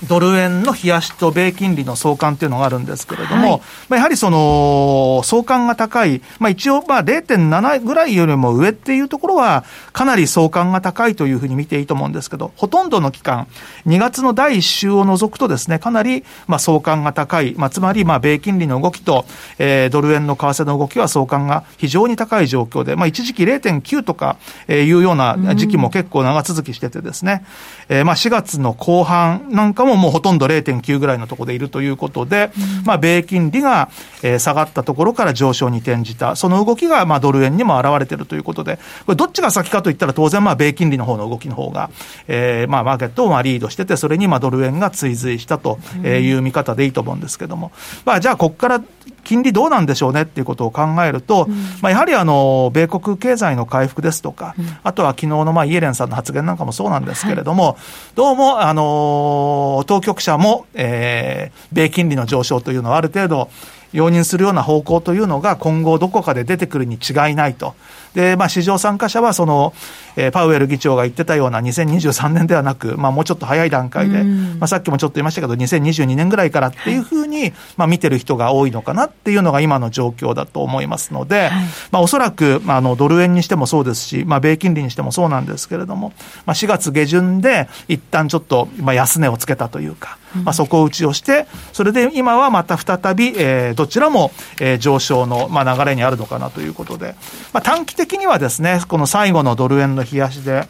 [0.05, 13.49] ドル円の冷やしと米金利の相関というのがあるんですけれども、はい、まあ、やはりその相関が高い、まあ、一応まあ0.7ぐらいよりも上っていうところは、かなり相関が高いというふうに見ていいと思うんですけど、ほとんどの期間、
[13.87, 19.25] 2月の第1週を除くとですね、かなりまあ相関が高い、まあ、つまりまあ米金利の動きと、
[19.59, 24.37] えー、ドル円の為替の動きは相関が非常に高い状況で、まあ、一時期0.9とか
[24.69, 27.45] いうような時期も結構長続きしててですね、
[27.89, 33.91] えー、まあ4月の後半なんかももうほとんど0.9ぐらいのところでいるということで、うん、まあ、米金利が、
[34.23, 41.91] えー、下がったところから上昇に転じた、その動きが、まあ、ドル円にも現れているということで、これどっちが先かといったら当然、まあ、米金利の方の動きの方が、
[42.29, 47.73] えー、まあ、マーケットをまあリードしてて、それにまあドル円が追随したという見方でいいと思うんですけども、
[48.05, 48.83] まあ、じゃあ、ここから
[49.27, 57.77] 金利どうなんでしょうねっていうことを考えると、うん、まあ、やはりあの、米国経済の回復ですとか、うん、あとは昨日のまあイエレンさんの発言なんかもそうなんですけれども、はい、
[58.15, 63.51] どうも、あの、当局者も、えー、米金利の上昇というのはある程度、
[63.93, 67.75] 容認するような方向というのが今後どこかで出てくるに違いないと。
[68.17, 69.75] で、まあ、市場参加者は、その、
[70.17, 86.15] えー、パウエル議長が言ってたような2023年ではなく、まあ、もうちょっと早い段階で、まあ、さっきもちょっと言いましたけど、2022年ぐらいからっていうふうに、まあ、見てる人が多いのかなっていうのが今の状況だと思いますので、はい、まあ、おそらく、まあ、あの、ドル円にしてもそうですし、まあ、米金利にしてもそうなんですけれども、
[86.47, 97.15] まあ、4月下旬で、一旦ちょっと、まあ、安値をつけたというか、まあ、底打ちをして、それで今はまた再び、えー、どちらも、えー、上昇の、まあ、流れにあるのかなということで、
[97.53, 100.67] まあ、短期的にはですね、この最後のドル円の冷やしで、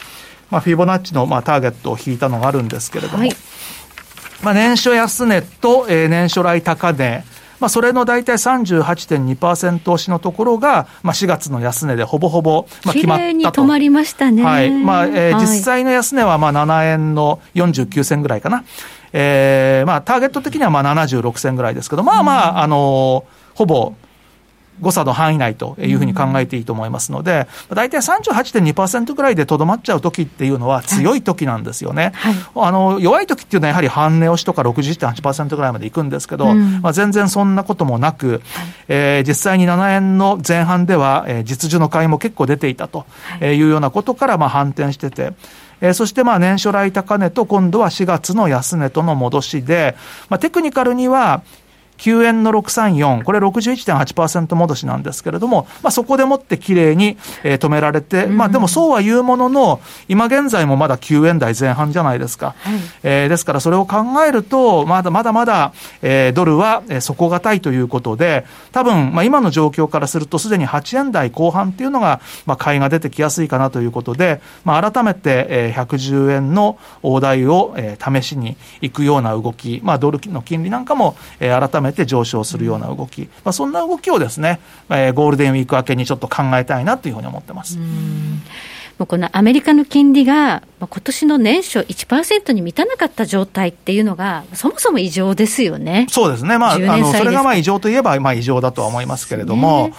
[0.50, 3.36] まあ、フィボナッチの、まあ、ターゲットを引いたのがあるんですけれども、はい、
[4.42, 7.24] まあ、年初安値と、えー、年初来高値、
[7.60, 13.32] まあ、それの大体38.2%押しのところが、まあ、4月の安値でほぼほぼ、まあ、決まったと。
[13.32, 14.42] に止まりましたね。
[14.42, 14.70] はい。
[14.70, 18.64] まあ、えー、実際の安値はまあ7円の49銭ぐらいかな。
[19.12, 23.94] えー、まあ、ターゲット的にはまあ76銭ぐらいですけど、まあまあ、あのー、ほぼ、
[24.80, 32.12] 誤差の範囲内というふうに考えていいと思いますので、大体38.2%ぐらいでとどまっちゃう時っていうのは強い時なんですよね。
[32.14, 32.34] はい。
[32.34, 38.40] はい、あの弱い時っていうのはやはり半値押しとか61.8%ぐらいまでいくんですけど、うん、まあ、全然そんなこともなく、はい、
[38.88, 43.06] えー、実際に7円の前半では、えー、実需の買いも結構出ていたと
[43.40, 45.32] いうようなことからまあ反転してて、
[45.80, 49.96] えー、そしてまあ年初来高値と今度は4月の安値との戻しで、
[50.28, 51.42] まあ、テクニカルには
[51.98, 62.54] 9円の634、これ61.8%戻しなんですけれども、まあ、そこでもってきれいに、えー、止められて、うん、まあ、でもそうは言うものの、今現在もまだ9円台前半じゃないですか。
[62.58, 87.78] はい、えー、ですからそれを考えると、まだまだまだ、えー、ドルは、えー、底堅いということで、多分、まあ、今の状況からするとすでに8円台後半っていうのが、まあ、買いが出てきやすいかなということで、まあ、改めて、えー、110円の大台を、えー、試しに行くような動き、まあ、ドルの金利なんかも、えー、改めてめて上昇するような動き、まあ、そんな動きをですね、えー、ゴールデンウィーク明けにちょっと考えたいなというふうに思ってます。
[88.98, 96.06] もうこのアメリカの金利が、今年の年初1%に満たなかった状態っていうのが、そもそも異常ですよね。
[96.08, 96.56] そうですね。
[96.56, 99.90] まあ、あの、それがまあ異常といえば、まあ異常だとは思いますけれども、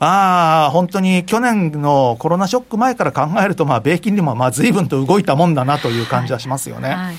[0.00, 6.88] ああ、本当に去年のコロナショック前から考えると、まあ、米金利もまあ随分と動いたもんだなという感じはしますよね。
[6.88, 7.16] はいはい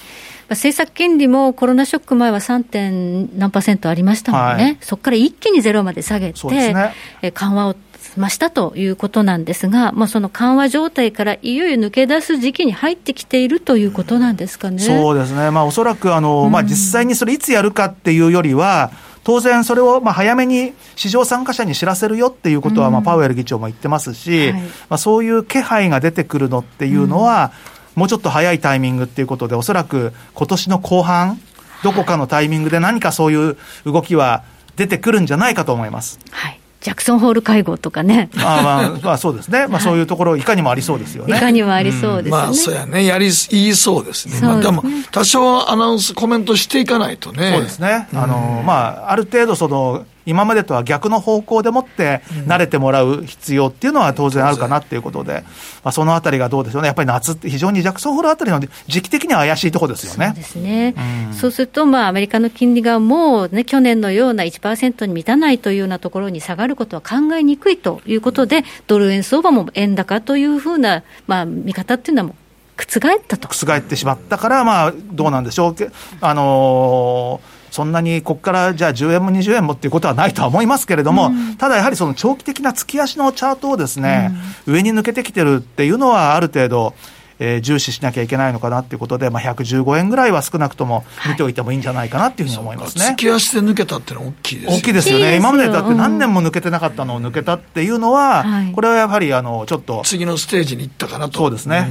[0.51, 2.63] 政策金利もコロナショック前は 3.
[2.63, 6.93] 点何パーセントありましたもんね、はい、そこから一気にゼロまで下げて、ね、
[7.33, 7.75] 緩和を
[8.11, 14.79] 済ましたということなんですが、まあ、その緩和状態からいよいよ抜け出す時期に入ってきているということなんですかね。
[14.79, 18.91] そうですね、まあ、おそらくあの、まあ、実際にそれいつやるかっていうよりは、
[19.23, 27.51] 当然それをまあ早めに市場参加者に知らせるよっていうことは、まあパウエル議長も言ってますし、はい、まあ、そういう気配が出てくるのっていうのは、
[27.95, 31.39] もうちょっと早いタイミングっていうことで、おそらく今年の後半、
[31.83, 34.43] どこかのタイミングで何かそういう動きは
[34.75, 36.19] 出てくるんじゃないかと思います。
[36.31, 38.31] はいジャクソンホール会合とかね。
[38.37, 39.67] あまあ、まあそうですね。
[39.67, 41.37] まあそういうところ、いかにもありそうですよね。
[41.37, 42.37] いかにもありそうですね。
[42.37, 43.05] うん、まあそうやね。
[43.05, 44.33] やり、言いそうですね。
[44.33, 47.51] すねまあでも、多少アナウンス、コメントしていかないとね。
[47.53, 48.07] そうですね。
[48.15, 55.43] あの、まあ、ある程度その、今までとは逆の方向でもって慣れてもらう必要っていうのは当然あるかなっていうことで、
[55.83, 60.27] まあ、そのあたりがどうでしょうね、やっぱり夏って非常にジャクソンホールあたりの時期的には怪しいところですよね。
[60.27, 60.95] そうですね。
[61.27, 72.35] うん、そうすると、まあ、アメリカの金利がもうね、去年のような1%に満たないというようなところに下がることは考えにくいということで、ドル円相場も円高というふうな、まあ、見方っていうのはも
[72.77, 73.47] 覆ったと。
[73.49, 75.75] 覆ってしまったから、まあ、どうなんでしょう。
[76.21, 84.31] あのーそんなにここからじゃあ10円も20円もっていうことはないとは思いますけれども、うん、ただやはりその長期的な月足のチャートをですね、
[84.67, 86.93] うん、上に抜けてきてるっていうのはある程度、
[87.39, 93.15] えー、重視しなきゃいけないのかなっていうことで、まあ、115円ぐらいは少なくとも見ておいてもいいんじゃないかなっていうふうに思いますね。
[93.17, 94.77] 月足で抜けたっていうのは大きいですよね。
[94.77, 95.37] 大きいですよね。
[95.37, 100.01] 今までだって何年も抜けてなかったのを抜けたっていうのは、これはやはりあのちょっと。
[100.03, 101.39] 次のステージに行ったかなと。
[101.39, 101.87] そうですね。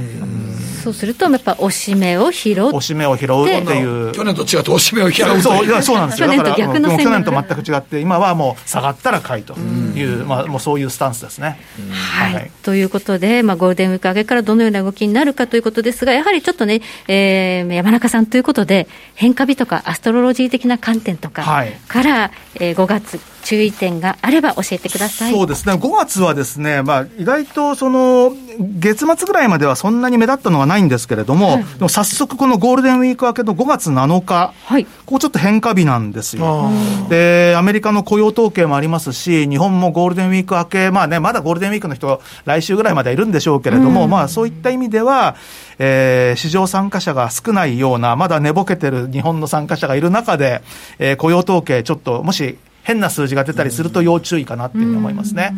[0.81, 2.67] そうすると、やっぱ押し目を拾う。
[2.67, 4.11] 押し目を拾うっていう。
[4.11, 6.27] 去年と違って押し目を拾うそう、そうなんですよ。
[6.27, 11.59] 去年と逆の去年と全く違って、今はもう下がったら買いという、まあ、もうそういうスタンスですね。
[11.91, 12.51] はい。
[12.63, 21.43] ということで、まあ、ゴールデンウィーク明けからどのような動きになるかということですが、やはりちょっとね、えー、山中さんということで、変化日とかアストロロジー的な観点とか
[21.87, 25.33] から、はい、えー、5月、注意点があれば教えてください。
[25.33, 36.69] そうですね、5月はですね、まあ、意外とその月末ぐらいまではそんなに目立ったのはないんですけれども、はい、でも早速、このゴールデンウィーク明けの5月7日、はい、ここちょっと変化日なんですよ。
[37.09, 45.35] で、アメリカの雇用統計もありますし、日本もゴールデンウィーク明け、まあね、まだゴールデンウィークの人、来週ぐらいまではいるんでしょうけれども、うん、まあそういった意味では、
[45.79, 50.61] えー、市場参加者が少ないような、まだ寝ぼけてる日本の参加者がいる中で、
[50.99, 55.53] えー、雇用統計、ちょっともし変な数字が出たりすると要注意かなっていうふうに思いますね。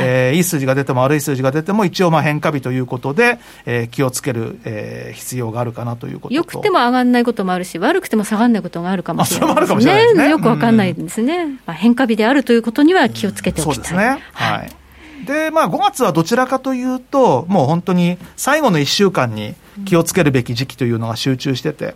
[0.00, 10.14] えー、いい数字が出ても悪い数字が出ても一応まあ変化日ということで、えー、気をつける、えー、必要があるかなということよくても上がらないこともあるし、悪くても下がらないことがあるかもしれないですね。
[10.14, 11.46] ねよくわかんないんですね。
[11.46, 13.74] まあ、変化日であるということには気をつけておきたい。
[13.74, 14.22] そうですね。
[14.32, 14.78] はい。
[15.26, 21.94] で、まあ5月はどちらかというと、もう本当に最後の1週間に、気をつけるべき時期というのが集中してて、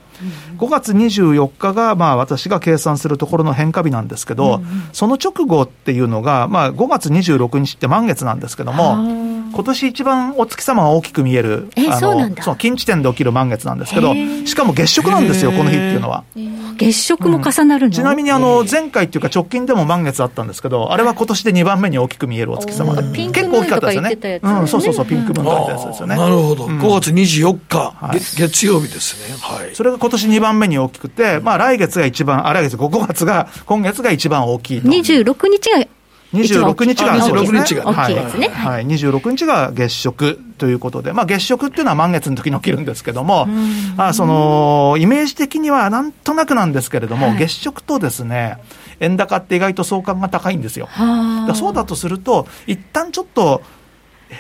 [0.59, 8.97] 5月24日が、まあ、私が計算するところの変化日なんですけど、その直後っていうのが、まあ、5月26日って満月なんですけども、
[9.53, 14.15] 今年一番お月様が大きく見える、えあそうなんだの、その近地点で起きる満月なんですけど、
[14.47, 16.25] しかも月食なんですよ、この日っていうのは。
[16.79, 23.03] 月食も重なるの、ちなみにあの、前回っていうか直近でも満月あったんですけど、あれは今年で2番目に大ききく見えるお月様で。
[23.13, 24.15] ピンク結構大きかったですよね。
[24.15, 26.17] ねうん、そうそうそう、ピンクムーンとやつですよね。
[26.17, 29.37] なるほど、うん5月24日、はい月月曜日ですね。
[29.41, 29.75] はい。
[29.75, 34.89] それが今年2番目に大きくて、まあ来月が一番、あ、来月、5月が、今月が一番大きいと。
[34.89, 35.85] 26日が
[36.33, 38.49] 26日が、あそうです26日が大きいね。
[38.49, 43.47] はい、はい、26日が月食ということで、まあ月食っていうのは満月の時に起きるんですけども、
[43.97, 48.59] まあその、イメージ的にはなんとなくなんですけれども、月食とですね、
[49.01, 50.89] 円高って意外と相関が高いんですよ。
[51.47, 53.63] だそうだとすると、一旦ちょっと、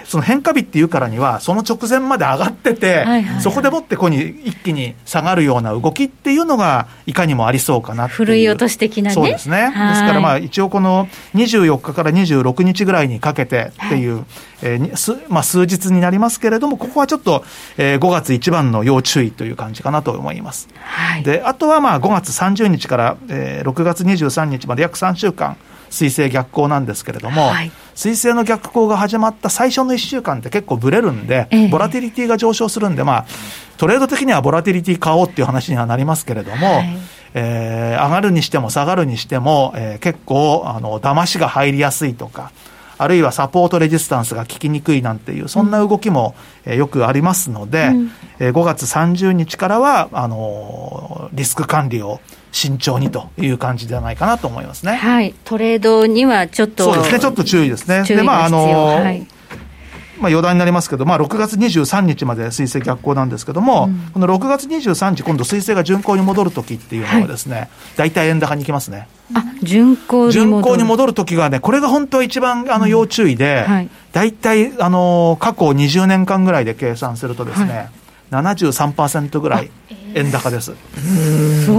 [0.04, 8.08] その変化日っていうからには、その直前まで上がってて、はいはいはいそこでもってここに一気に下がるような動きっていうのが、いかにもありそうかな。
[8.08, 9.68] ふるい落とし的なねそうですね。
[9.68, 14.24] ですはいからまあ一応この24日から26日ぐらいにかけてっていう、
[14.62, 17.44] えーにすまあ、数日になりますけれども、ここはちょっと、
[17.76, 20.68] えー5月一番の要注意という感じかなと思います。
[20.80, 25.56] はいで、あとはまあ5月30日から、えー6月23日まで約3週間、
[25.92, 27.70] 水星逆行なんですけれども、はい。
[27.94, 31.68] 水星の逆行が始まった最初の1週間って結構ブレるんで、ええ。
[31.68, 33.26] ボラティリティが上昇するんで、まあ、
[33.76, 36.98] トレード的にはボラティリティ買おうっていう話にはなりますけれども、はい。
[37.34, 42.50] えー上がるにしても下がるにしても、えー結構、あの、騙しが入りやすいとか、
[43.02, 46.34] あるいはサポートレジスタンスが効きにくいなんていう、そんな動きも、
[46.64, 47.92] えーよくありますので、
[48.38, 52.20] えー5月30日からは、あのーリスク管理を
[52.52, 54.96] 慎重にという感じではないかなと思いますね。
[54.96, 58.04] はい、トレードにはちょっとそうですね、ちょっと注意ですね。
[58.06, 59.26] 注意で、まあ、あのーはい
[60.22, 69.08] まあ余談になりますけど、まあ、6月23日まで水星逆行なんですけども、この6月23日、今度水星が巡行に戻るときっていうのはですね、大体円高に行きますね。
[69.34, 70.72] あ巡航に巡戻る。
[70.72, 73.90] 行に戻るときがね、これが本当は一番あの要注意で、はい。
[74.12, 77.90] 大体あの過去20年間ぐらいで計算するとですね、
[78.30, 79.70] 73%ぐらい
[80.14, 80.72] 円高です。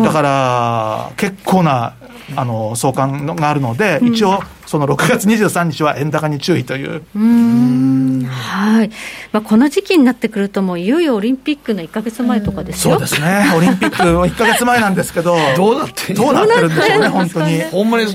[0.04, 1.94] だから、結構な
[2.36, 7.04] あの相関があるので、一応、その6月23日は円高に注意という。
[7.16, 8.24] うーん。
[8.26, 8.90] はい、
[9.32, 12.94] まあ、この時期になってくると、もういよいよオリンピックの1か月前とかですよ。
[12.94, 17.62] そうですね、オリンピック1か月前なんですけど、 どうなってどうなってるんでしょうね、本当に。
[17.64, 18.08] ほんまに、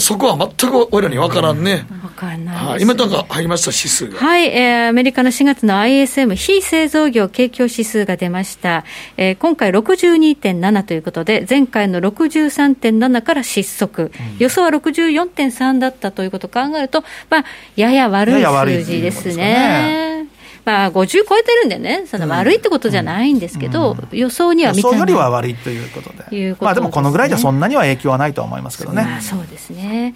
[0.00, 1.86] そこは全く俺らに分からんね。
[2.02, 4.18] わかんないですはい、今なんか入りました、指数が。
[4.18, 8.84] はい、えーアメリカの4月の ISM 非製造業景況指数が出ました。
[9.16, 14.12] えー今回62.7ということで、前回の63.7から失速。
[14.38, 17.44] 予想は64.3だったということを考えると、まあ、
[17.76, 20.26] やや悪い数字ですね。
[20.64, 25.06] まあ、50超えてるんでね、その悪いってことじゃないんですけど、予想には予想よ満たない。
[25.08, 26.36] りは悪いということで。
[26.36, 29.02] いうことまあでもこのぐらいじゃそんなには影響はないとは思いますけどね。
[29.02, 30.14] まあ、そうですね。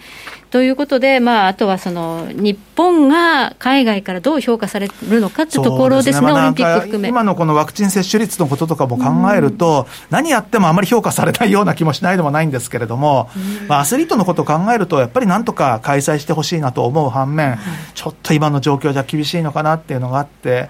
[0.51, 7.09] ということで、まあ、あとはその日本が海外からどう評価されるのかというところですね、まあオリンピック含め。
[7.09, 13.29] 今のこのワクチン接種率のこととかも考えると、何やってもあまり評価されないような気もしないでもないんですけれども、
[13.67, 17.59] まあ、アスリートのことを考えると、やっぱりなんとか開催してほしいなと思う反面、
[17.93, 20.69] ちょっと今の状況じゃ厳しいのかなっていうのがあって、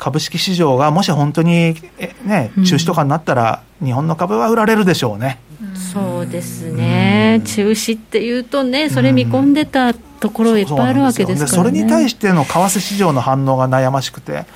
[0.00, 5.38] 株式市場がもし本当に、えね、中止とかになったら、日本の株は売られるでしょうね。
[5.92, 11.70] そうですね、中止っていうとね、それ見込んでたところいっぱいあるわけですからね。
[11.70, 14.46] それに対しての為替市場の反応が悩ましくて、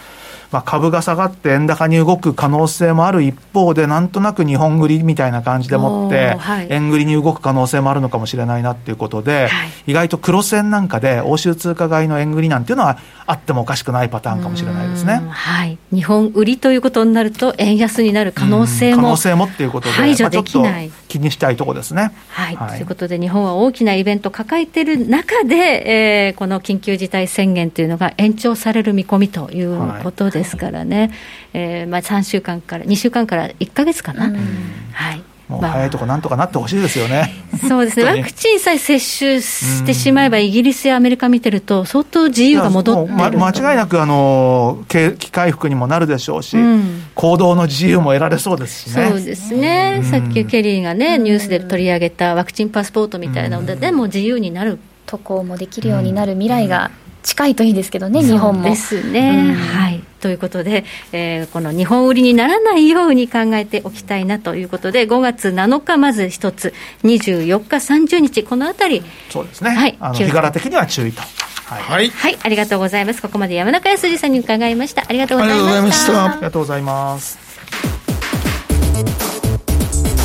[0.55, 6.39] まあ、株が下がって円高に動く可能性もある一方で、なんとなく日本売りみたいな感じでもって
[6.69, 9.49] 円売りに動く可能性もあるのかもしれないなっていうことで、
[9.89, 15.29] 意外と黒線なんかで欧州通貨買いの円売りなんていうのはあってもおかしくないパターンかもしれないですねうん。
[15.29, 20.93] はい、日本売りということになると、円安になる可能性も可能性もっていうことで、排除できない。
[21.15, 22.13] 気にしたいところですね。
[22.29, 22.71] はい、はい。
[22.71, 31.13] ということで、日本は大きなイベントを抱えている中で、えーこの緊急事態宣言というのが延長される見込みということですからね、
[31.53, 34.25] えーまあ、3週間から、2週間から1か月かな。
[34.25, 35.19] はい。
[35.19, 37.31] まあもう早いとこなんとかなってほしいですよね。
[37.69, 47.03] そうですね、ワクチンさえ接種してしまえば、イギリスやアメリカ見てると、相当自由が戻ってま間違いなくあの景気回復にもなるでしょうし、うん。
[47.15, 49.09] 行動の自由も得られそうですしね。
[49.11, 56.91] そうですね、さっきケリーがね、ニュースで取り上げたワクチンパスポートみたいなので、でも自由になる渡航もできるようになる未来が
[57.23, 58.69] 近いといいですけどね、日本も。
[58.69, 59.55] ですね、うん。
[59.55, 60.03] はい。
[60.25, 69.71] ということで、えーこの日本売りにならないように考えておきたいなということで、5月7日、まず一つ、24日、30日、このあたり、そうですね。
[69.71, 71.21] はい日柄的には注意と。
[71.21, 71.83] はい。
[71.83, 72.09] はい。
[72.09, 73.21] はい、ありがとうございます。
[73.21, 75.05] ここまで山中康二さんに伺いました。
[75.07, 75.73] ありがとうございました。
[75.73, 77.39] ありがとうございましたありがとうございます。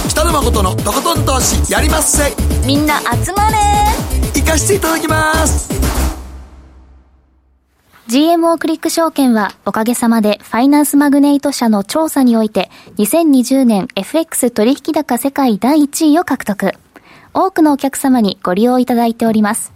[0.09, 2.34] 北野誠のとことん投資やりまっせ
[2.65, 3.57] みんな集まれ
[4.36, 5.78] 行かしていただきます
[8.10, 16.72] GMO クリック証券はおかげさまでファイナンスマグネイト社の調査において2020年 FX 取引高世界第1位を獲得。
[17.36, 19.74] 多くのお客様にご利用いただいております。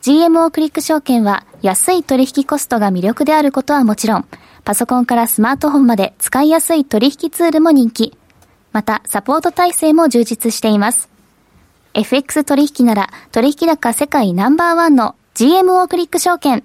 [0.00, 4.24] GMO クリック証券は安い取引コストが魅力であることはもちろん、
[4.64, 8.16] パソコンからスマートフォンまで使いやすい取引ツールも人気。
[8.72, 11.10] また、サポート体制も充実しています。
[11.92, 16.64] FX 取引なら取引高世界ナンバーワンの GMO クリック証券。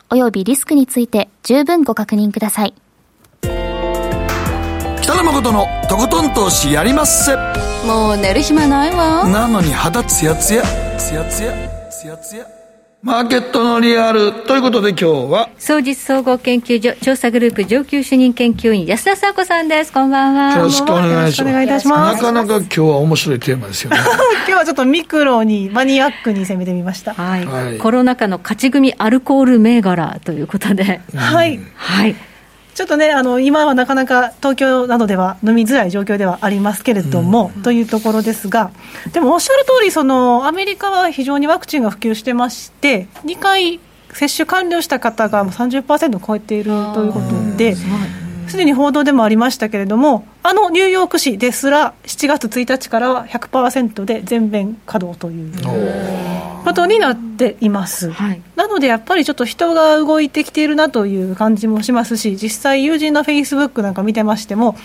[0.11, 2.73] 及びリスクについて十分ご確認ください。
[5.01, 7.35] 北野誠のとことん投資やりまっせ。
[7.87, 9.27] もう寝る暇ないわ。
[9.27, 10.63] なのに肌ツヤツヤ
[10.97, 12.60] ツヤツヤツヤツヤ
[13.03, 19.91] マーケットのリアルということで今日は総実総合研究所調査グループ上級主任研究員安田佐子さんです。
[19.91, 20.57] こんばんは。
[20.57, 21.15] よろしくお願いします。
[21.15, 22.17] よろしくお願いいたします。
[22.17, 23.97] なかなか今日は面白いテーマですよね。
[24.45, 27.15] 今日はちょっとミクロにマニアックに攻めてみました。
[27.15, 27.79] はい、はい。
[27.79, 31.59] コロナ禍の勝ち組アルコール銘柄ということで、はい。
[31.73, 32.15] はい
[32.81, 38.71] ちょっとねあの今はなかなか東京などでは飲みづらい状況ではありますけれども、というところですが
[39.13, 43.79] でもおっしゃる通りそのアメリカは非常にワクチンが普及してまして2回
[44.13, 47.75] 接種完了した方がもう30%を超えているということで、
[48.51, 55.53] すでに報道でもありましたけれども、あのニューヨーク市ですら、7月1日からは100%で全面稼働という
[56.65, 58.11] ことになっています。
[58.11, 64.81] はいなのでやっぱりちょっと人が動いてきているなという感じもしますし、実際、友人のフェイスブックなんか見てましても、まあ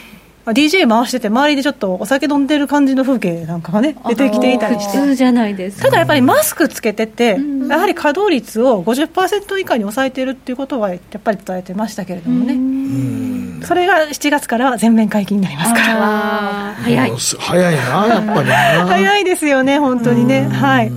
[0.53, 4.99] DJ 回してて、周りでちょっとお酒飲んでる感じの風景なんかがね、出てきていたりして。
[4.99, 5.81] 普通じゃないです。
[5.81, 7.39] ただやっぱりマスクつけてて、
[7.69, 16.75] やはり稼働率を50%以下に抑えているっていうことは、やっぱり伝えてましたけれどもね、それが7月からは全面解禁になりますから。
[16.83, 17.13] 早い。
[17.17, 18.87] 早いなやっぱりな。
[18.87, 20.45] 早いですよね、本当にね。
[20.45, 20.93] はい。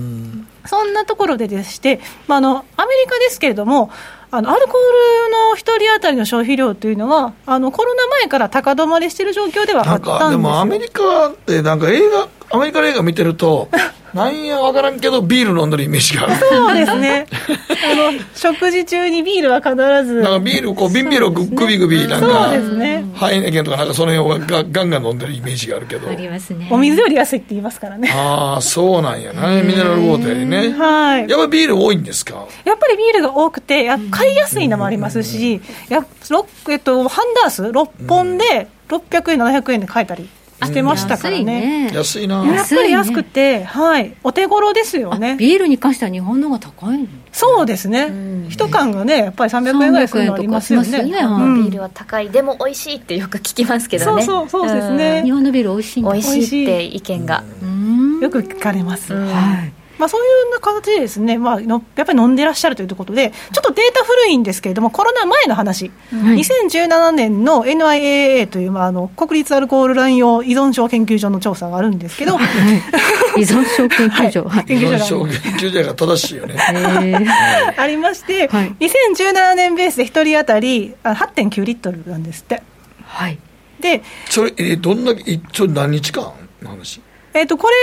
[0.66, 3.90] そんなところででして、まあ、あの、アメリカですけれども、
[4.32, 13.68] あの、アルコールの一人当たりの消費量というのは、あの、コロナ前から高止まりしている状況ではあったんですでもアメリカってなんか映画アメリカの映画見てると
[14.14, 16.34] なんやわからんけどビール飲んでるイメージがある。
[16.36, 17.26] そうですね。
[17.92, 19.74] あの、食事中にビールは必
[20.06, 20.20] ず。
[20.22, 23.04] なんかビールこう瓶ビールをググビグビなんかそうですね。
[23.14, 26.08] ハイネケンとかなんかその辺をガガンガン飲んでるイメージがあるけど。
[26.10, 26.66] ありますね。
[26.70, 28.10] お水より安いって言いますからね。
[28.14, 30.70] ああそうなんやねミネラルウォーターにね。
[30.76, 31.28] はい。
[31.28, 32.46] やっぱりビール多いんですか？
[32.64, 40.28] やっぱりビールが多くて、や買いやすいのもありますし、やろえっと、ハンダース6本で600円、700円で買えたり
[40.66, 41.44] してましたからね。
[41.44, 41.90] ね。
[41.94, 42.44] 安いな。
[42.46, 45.36] やっぱり安くて、はい、お手頃ですよね。
[45.38, 47.06] ビールに関しては日本の方が高いの？
[47.32, 48.46] そうですね。
[48.48, 50.88] 一缶がね、やっぱり300円ぐらいするのありますよね。
[50.88, 51.44] 300円とかしますよね。
[51.44, 51.62] うん。
[51.64, 54.22] ビールは高い、でも美味しいってよく聞きますけどね。
[54.22, 55.22] そうそうそうですね。
[55.24, 57.44] 日本のビール美味しい美味しいって意見が。
[57.62, 58.20] うん。
[58.20, 59.14] よく聞かれます。
[59.14, 60.26] はいまあ、そうい
[60.56, 72.38] う形でですね、まあ、のやっぱり飲んでらっしゃるということで、ちょっとデータ古いんですけれども、コロナ前の話、2017年の NIAA という、まあ、あの国立アルコール乱用依存症研究所の調査があるんですけど、
[73.36, 74.44] 依存症研究所。
[74.44, 74.64] はい。
[74.64, 76.56] 研究所が正しいよね。
[77.02, 77.30] えー
[77.76, 78.74] ありまして、はい。
[78.80, 82.62] 2017年ベースで1人当たりあ8.9リットルなんですって。
[83.04, 83.38] はい。
[83.80, 86.32] で、それえどんだけ一応何日間
[86.62, 87.00] の話？
[87.34, 87.74] えっとこれ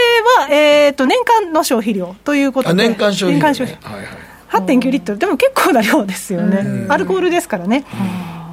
[0.46, 3.92] は、えっと年間の消費量ということあで、年間消費、ね、年間消費。
[3.92, 4.18] はいはい。
[4.50, 7.84] 8.9リットル、でも結構な量ですよね、アルコールですからね。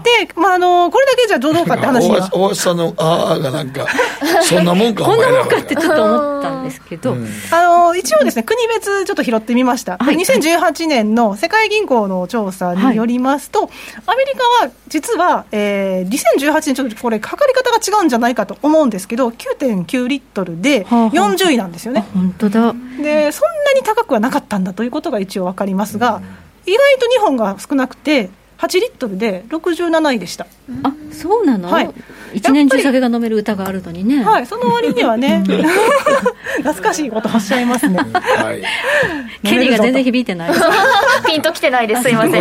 [0.04, 3.86] で、まあ、あのこれだけじゃどうかって話には 大橋さんのあーがなんか
[4.44, 7.16] そんなもんかこんなもんかってちょっと思ったんですけど、
[7.50, 9.96] あの一応ですね、国別ちょっと拾ってみました。
[9.98, 10.16] はい。
[10.16, 13.70] 2018年の世界銀行の調査によりますと、
[14.06, 21.10] アメリカは実は、えー、2018年ちょっとこれ、測り方が違うんじゃないかと思うんですけど、9.9リットルではあはあ。
[21.10, 22.04] 40位なんですよね。
[22.14, 22.74] 本当だ。
[22.98, 26.20] で、そんなに高くはなかったんだということが一応わかりますが、
[26.66, 30.46] 意外と日本が少なくて、8リットルで67位でした。
[30.82, 31.90] あそうなの、はい。
[32.34, 34.24] 一年中酒が飲める歌があるのにね。
[34.24, 35.44] はいその割にはね
[36.58, 37.98] 懐かしいことおっしゃいますね。
[37.98, 38.62] はい。
[39.44, 40.52] ケリーが全然響いてない
[41.26, 42.02] ピンときてないです。
[42.02, 42.32] すいません。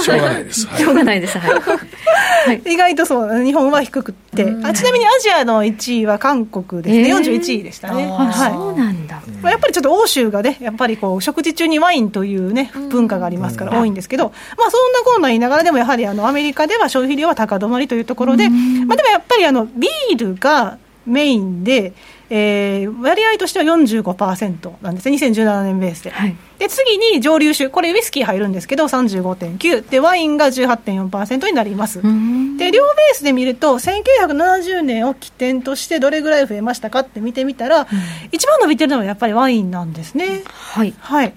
[0.00, 0.60] しょうがないです。
[0.60, 1.38] しょうがないです。
[1.38, 2.62] はい。
[2.66, 4.52] 意外とそう日本は低くって。
[4.62, 21.92] あちなみにアジアの1位は韓国ですね、えー、41位でしたね、はい、そうなんだ、まあ、やっぱりちょっと欧州がねやっぱりこう食事中にワインというね文化がありますから多いんですけど、まあそんなこんな言いながらでもやはりあのアメリカでは消費量は高止まりというところで、まあでもやっぱりあのビールがメインで
[22.34, 26.10] えー、割合としては45%なんですね、2017年ベースで。
[26.12, 32.00] はい、で次に蒸留酒、これウイスキー入るんですけど、35.9、でワインが18.4%になります。
[32.00, 37.86] で両ベースで見ると、1970年を起点としてどれぐらい増えましたかって見てみたら、うん、
[38.32, 40.42] 一番伸びてるのはやっぱりワインなんですね。
[40.46, 41.34] はい、はい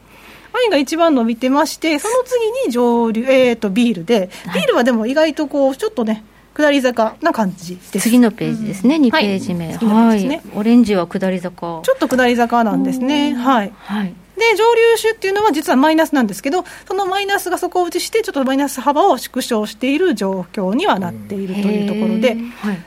[0.55, 6.23] ワインが一番伸びてまして、その次に蒸留、えーと、ビールで、ビールはでも意外とこう、ちょっとね、
[6.55, 8.09] 下り坂な感じです。
[8.09, 11.81] 次のページですね、うん、2ページ目、はい、ね、オレンジは下り坂。
[11.83, 13.33] ちょっと下り坂なんですね。
[13.33, 22.35] はい、はい、で蒸留酒っていうのは実はマイナスなんですけどそのマイナスが底打ちしてちょっとマイナス幅を縮小している状況にはなっているというところで,、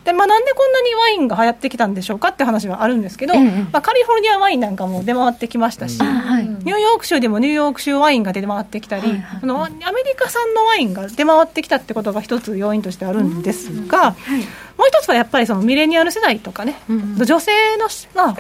[0.04, 9.02] でまあ、なんでこんなにワインが流行ってきたんでしょうかって話はあるんですけど、まあ、カリフォルニアワインなんかも出回ってきましたし、ニューヨーク州でもニューヨーク州ワインが出回ってきたり、
[9.42, 18.36] あのアメリカ産のワインが出回ってきたってことが一つ要因としてあるんですが、もう一つはやっぱりそのミレニアル世代とかね、女性の、まあ、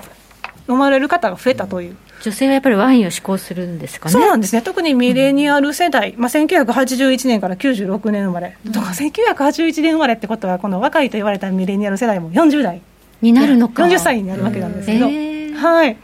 [0.68, 1.96] 飲まれる方が増えたという。
[2.22, 4.12] 女性はやっぱりワインを志向するんですかね？
[4.12, 12.82] そうなんですね、特にミレニアル世代、まあ、1981年から96年生まれ、うん、とか1981年生まれってことは、この若いと言われたミレニアル世代も40代。
[13.20, 13.82] になるのか。
[13.82, 15.96] 40歳になるわけなんですけど、はい、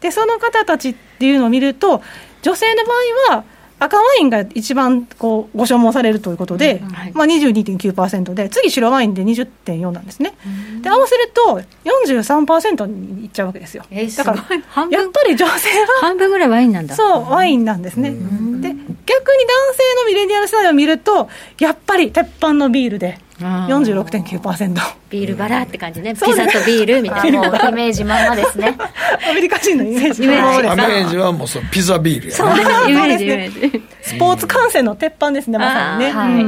[0.00, 2.02] でその方たちっていうのを見ると、
[2.42, 2.92] 女性の場
[3.30, 3.44] 合は、
[3.80, 15.56] 赤ワインが一番こうご所望されるということで、うんはい、まあ、22.9%で、次、白ワインで20.4なんですね、うん、で合わせると43%にいっちゃうわけですよ、えー、だからやっぱり女性は
[16.02, 16.94] 半分ぐらいワインなんだ。
[16.94, 18.26] そうワインなんですね、で逆に
[18.60, 21.28] 男性のミレニアル世代を見ると、
[21.58, 23.18] やっぱり鉄板のビールで。
[23.40, 24.74] 46.9%
[25.08, 28.76] ビールバラって感じね、ピザとビールみたいな、もうイメージまんまですね。
[29.28, 32.36] アメリカ人のイメージ、イメージはもうそうピザビールやね。
[32.36, 32.90] そう。
[32.90, 33.82] イメージ、イメージ。
[34.02, 36.10] スポーツ観戦の鉄板ですね、まさにね。
[36.12, 36.44] はい。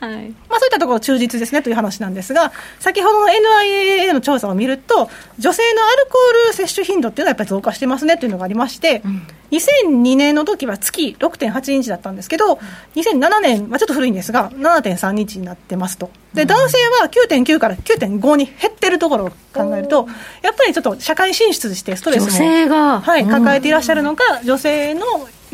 [0.00, 12.58] まあ、そういったところ忠実ですねという話なんですが、先ほどの NIAA の調査を見ると、女性のアルコール摂取頻度っていうのはやっぱり増加してますねというのがありまして、うん、2002年の時は月6.8日だったんですけど、
[12.96, 16.10] 2007年、まあ、ちょっと古いんですが、7.3日になってますと。
[16.34, 20.08] で、男性は9.9から9.5に減ってるところを考えると、
[20.42, 25.06] やっぱりちょっと社会進出してストレスも、はい、抱えていらっしゃるのか、女性の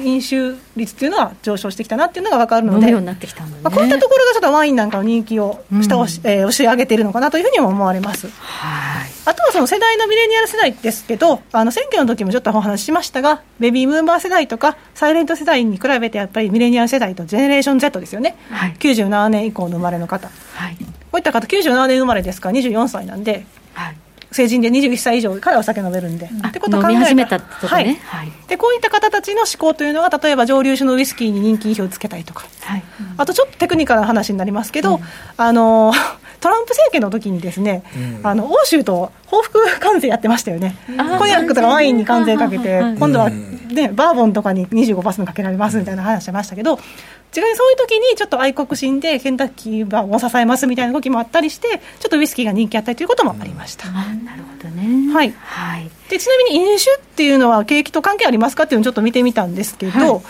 [0.05, 3.01] 飲酒率っていうのは上昇してきたなっていうのが分かるので、ま
[3.65, 8.29] あ、こういったところがちょっとワインなんかの人気を下押し、うん、えー、押し上げているのかなというふうにも思われます。
[8.29, 9.11] はい。
[9.27, 20.85] あとはその世代のミレニアル世代ですけど、あの選挙の時もちょっとお話ししましたが、ベビームーバー世代とか、サイレント世代に比べて、やっぱりミレニアル世代とジェネレーション Z ですよね、はい、97年以降の生まれの方、はい、こ
[21.15, 22.51] ういった方、97年生まれですか？
[22.51, 23.45] ら、24歳なんで、
[23.75, 23.97] はい、
[24.33, 26.27] 成人で21歳以上からお酒飲めるんで。
[26.27, 32.83] ってことを考え始めたとかね、はい、でこういった方たちの思考というのが例えば蒸留酒のウイスキーに人気票をつけたいとか、はい、
[33.17, 35.03] あとちょっとテクニカルな話になりますけど、うん、
[35.37, 35.93] あの
[36.41, 37.83] トランプ政権の時にですね、
[38.21, 46.79] うん、あの欧州と報復関税やってましたよね、コニャックとかワインに関税かけて、今度は、ね、バーボンとかに25%かけられますみたいな話してましたけど、
[47.37, 60.23] 違いそういう時にちょっと愛国心でケンタッキーバーを支えますみたいな動きもあったりしてちょっとウイスキーが人気あったりということもありました、うん、なるほどね、はい、はい、でちなみに飲酒っていうのは景気と関係ありますかっていうのをちょっと見てみたんですけど、はい、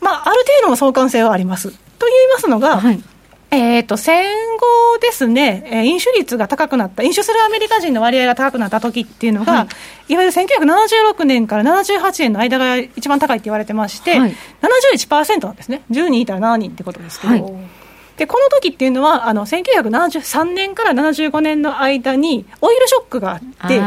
[0.00, 1.70] まあ、ある程度の相関性はあります。
[1.70, 3.02] と言いますのが、はい
[3.50, 4.24] えーと、戦
[4.58, 9.68] 後ですね、えー、飲酒率が高くなった、飲酒するアメリカ人の割合が高くなった時っていうのが、は
[10.08, 17.32] い、いわゆる1976年から78年の間が一番高いって言われてまして、はい、71%なんですね、10人いたら7人ってことですけど。
[17.32, 17.87] はい
[18.18, 23.80] でこの時っていうのはあの1973年から75年の間にオイルショックがあって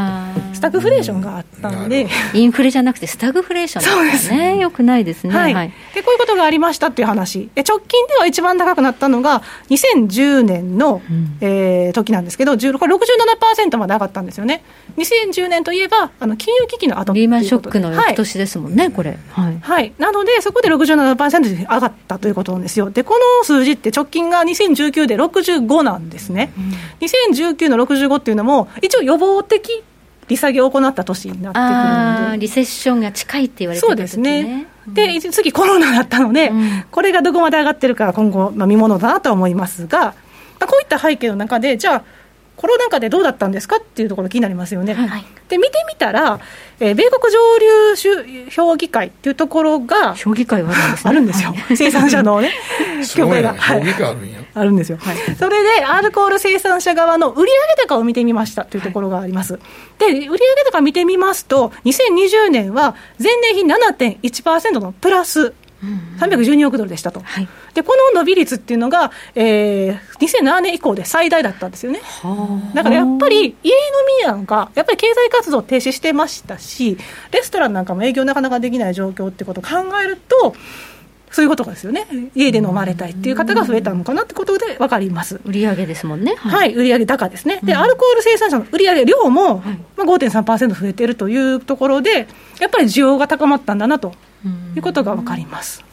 [0.56, 2.08] スタグフレーションがあったので。
[2.34, 4.32] インフレじゃなくてスタグフレーションです。
[4.32, 7.50] ねよくないですね、はい、はい、でこういうことがありましたっていう話。
[7.56, 14.64] で直近では一番高くなったのが2010年の、うん、えー、時なんですけどこれ67%まで上がったんですよね。
[14.98, 22.90] 2010年といえばあの金融危機の後リーマンショックの翌年ですもんね、はい、これ、はい、はい、なのでそこで67%に上がったということなんですよ。
[22.90, 27.06] でこの数字って直近が2019で65なんですね、うん、
[27.36, 29.84] 2019の65っていうのも一応予防的
[30.28, 32.38] 利下げを行った年になってくるので。
[32.40, 40.16] リセッションが近いって言われてる、ね、そうですね、で次コロナだったので、うん、これがどこまで上がってるか今後、まあ、見ものだなとは思いますが、ま
[40.62, 42.04] あ、こういった背景の中でじゃあ
[42.62, 44.94] コロナ禍でどうだったんですかっていうところ気になりますよね。
[44.94, 46.40] はい、で見てみたら、
[46.80, 50.72] えー、米国上流評議会っていうところが評議会は
[51.04, 52.52] あるんですよ、生産者のね
[53.16, 54.42] 協会が、はい、あるんや。
[54.54, 57.48] あるんですよ、はい、それでアルコール生産者側の売上
[57.88, 59.60] 高を見てみましたというところがあります、
[59.98, 60.38] で売上
[60.72, 65.54] 高見てみますと2020年は前年比7.1%のプラス
[66.20, 72.00] 312億ドルでしたと、はい、でこの伸び率っていうのが、えー、2007年以降で最大だったんですよね、
[72.74, 73.78] だからやっぱり家飲
[74.20, 76.98] みなんか、やっぱり経済活動停止してましたし、
[77.32, 79.70] レストランなんかも営業なかなかできない状況ってことを考
[80.04, 80.56] えると、
[81.32, 82.06] そういうことですよね、
[82.36, 85.40] 家で飲まれたいっていう方が増えたのかなってことで分かります。
[85.46, 89.80] 売上ですもんね、はい、はい、売上高ですね、で、アルコール生産者の売上量も、はい。
[89.98, 92.28] まあ、5.3%増えてるというところで、
[92.60, 94.14] やっぱり需要が高まったんだなと
[94.76, 95.84] いうことが分かります。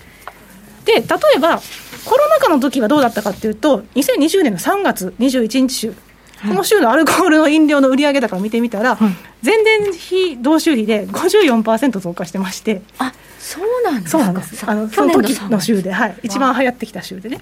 [0.85, 1.01] で例
[1.37, 1.61] えば
[2.05, 5.95] コロナ禍の時はどうだったかっていうと2020年の3月21日週。
[6.41, 12.83] この週のアルコールの飲料の売上高を見てみたら、はい、前年比同週比で54%増加してまして。
[12.99, 13.13] あ
[13.49, 14.65] そうなんですそうなんです。
[14.69, 17.41] あのその時の週で、はい、一番流行ってきた週でね、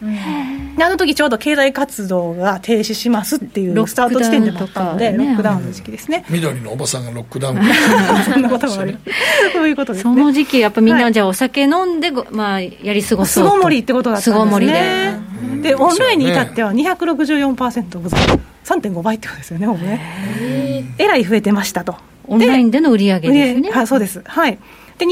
[0.76, 7.56] であの時ちょうど経済活動が停止しますっていうスタート地点でもあったので、ロックダウンの時期ですね、緑のおばさんがロックダウン。
[8.30, 8.98] そんなこともある。
[9.52, 15.18] そういうことです、ね、その時期やっぱみんなじゃあお酒飲んで、まあ、やり過ごそう巣ごもりってことだったんですね。
[15.62, 15.74] で。
[15.74, 20.84] オンラインに至っては264%ございます3.5倍ってことですよね、もうね。
[20.98, 21.84] えらい増えてました。
[21.84, 21.85] と。
[22.26, 23.70] オンラインでの売り上げですね。
[23.70, 24.22] はい、そうです。
[24.24, 24.58] はい。
[24.98, 25.10] で2020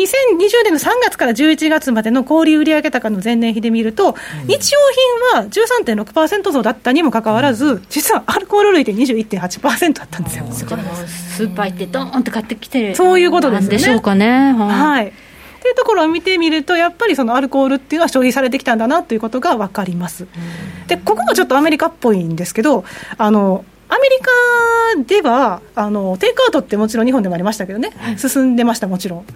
[0.64, 4.78] 年の3月から11月までの小売売上高の前年比で見ると、うん、日用
[5.34, 10.46] 品は13.6%増だったにもかかわらず、実はアルコール類で21.8%だったんですよ。
[10.50, 13.68] スーパー行ってドーンと買ってきてるそういうことですね。
[13.68, 14.52] でしょうかね。
[14.52, 15.12] はい、はい
[15.64, 20.26] っていうところを見てみると、やっぱりそのアルコールっていうのは消費されてきたんだなということが分かります。
[20.88, 22.84] で、ここがちょっとアメリカっぽいんですけど、
[23.16, 29.26] あのアメリカではあのテイクアウトってもちろん日本でもありましたけどね、はい、進んでました、もちろん。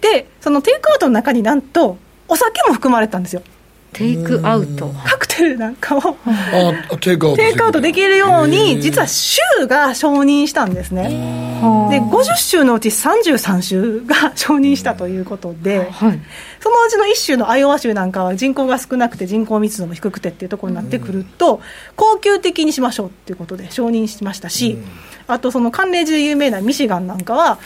[0.00, 1.98] で、そのテイクアウトの中になんと、
[2.28, 3.42] お酒も含まれたんですよ。
[3.92, 4.88] テイクアウト。
[5.04, 6.16] カクテルなんかを。
[7.36, 11.08] テイクアウトできるように実は州が承認したんですね。
[11.90, 16.20] で50州のうち33州が承認したということで、はい、
[16.60, 21.60] そのうちの1州のアイオワ州なんかは人口が少なくて人口密度も低くてっていうところになってくると
[21.96, 24.78] 恒久的にしましょうっていうことで承認しましたし
[25.26, 27.58] あとその寒冷地で有名なミシガンなんかは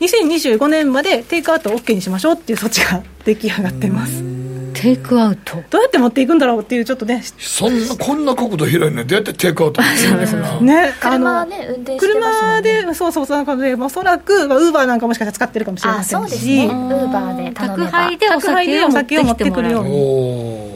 [0.00, 4.49] 2025年までテイクアウト OK にしましょうっていう措置が出来上がってます。
[4.74, 5.62] テイクアウト。
[5.70, 7.22] どうやって持っていくんだろうっていうちょっとね。
[7.38, 19.90] そんなこんな国土広いのにどうやってテイクアウトそうですね車ね運転してます車でそうそうそうなんかでおそらくウーバーなんかもしかしたら使ってるかもしれませんしウーバーで宅配でお酒を酒を持ってくるように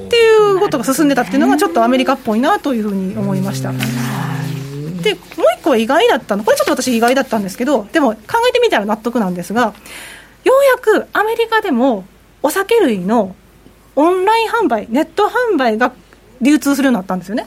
[0.07, 3.87] っていうことが進んでたっていうのがちょっとアメリカっぽいなというふうに思いましたでもう
[5.61, 8.19] 一個意外だったのこれちょっと私意外だったんですけどでも考
[8.49, 9.75] えてみたら納得なんですが
[10.45, 12.05] ようやくアメリカでも
[12.43, 13.35] お酒類の
[13.97, 15.93] オンライン販売、ネット販売が
[16.41, 17.47] 流通するようになったんですよね、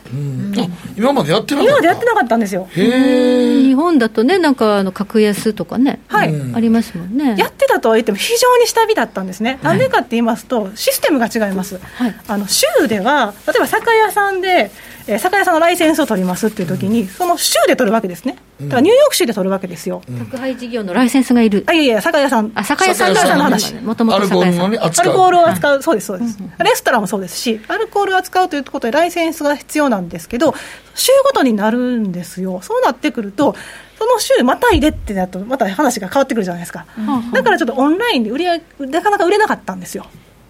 [0.97, 2.67] 今までやってなかった今までやってなかったんですよ。
[2.73, 7.35] 日本だとねなんかあの格安とかね、はい、ありますもんね。
[7.37, 9.59] やってたとは言っても非常に下火だったんですね。
[9.61, 14.71] な、んでかって言いますとシステムが違います、はい、あの州では例えば酒屋さんで
[15.07, 18.37] えー、酒屋さんのライセンスを取りますっていう時に、その州で取るわけですね。
[18.61, 20.01] だからニューヨーク州で取るわけですよ。
[20.19, 21.63] 宅配事業のライセンスがいる。
[21.67, 22.51] あ、いやいや、酒屋さん。
[22.55, 23.75] あ、酒屋さんの話。
[23.75, 24.65] もともと酒屋さん。
[24.65, 26.37] アルコールを扱う、そうです、そうです。
[26.59, 30.53] レストランもそうですし、アルコールを扱うということでライセンスが必要なんですけど、
[30.95, 32.59] 州ごとになるんですよ。
[32.61, 33.55] そうなってくると、
[33.97, 36.85] その週またいでってなると、また話が変わってくるじゃないですか。
[37.33, 40.05] だからちょっとオンラインで売り上げ、なかなか売れなかったんですよ。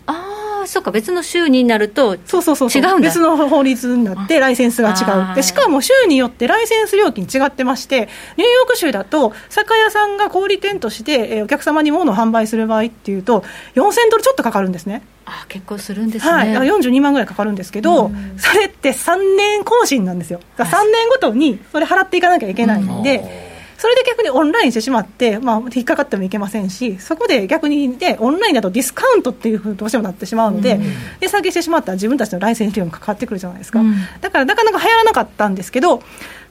[0.05, 5.35] ああ、そうか、別の州になると、そうそうそう違うん別の法律になって、ライセンスが違う。
[5.35, 13.43] で、しかも州によってライセンス料金違ってまして、ニューヨーク州だと、酒屋さんが小売店として、えー、お客様に物を販売する場合っていうと、
[13.75, 15.03] 4000ドルちょっとかかるんですね。
[15.25, 23.46] あ結構するんですね、はい、42万ぐらいかかるんですけど、それって3年更新なんですよ、3年ごとにそれ払っていかなきゃいけないんで。
[23.77, 30.83] それで逆にオンラインしてしまって、まあ、引っかかってもいけませんし、そこで逆にで、オンラインだとディスカウントっていうふうにどうしてもなってしまうので、うん、
[31.21, 36.01] 値下げしてしまったら自分たちのライセンス料もかかってくるじゃないですか、うん、だからなかなか流行らなかったんですけど、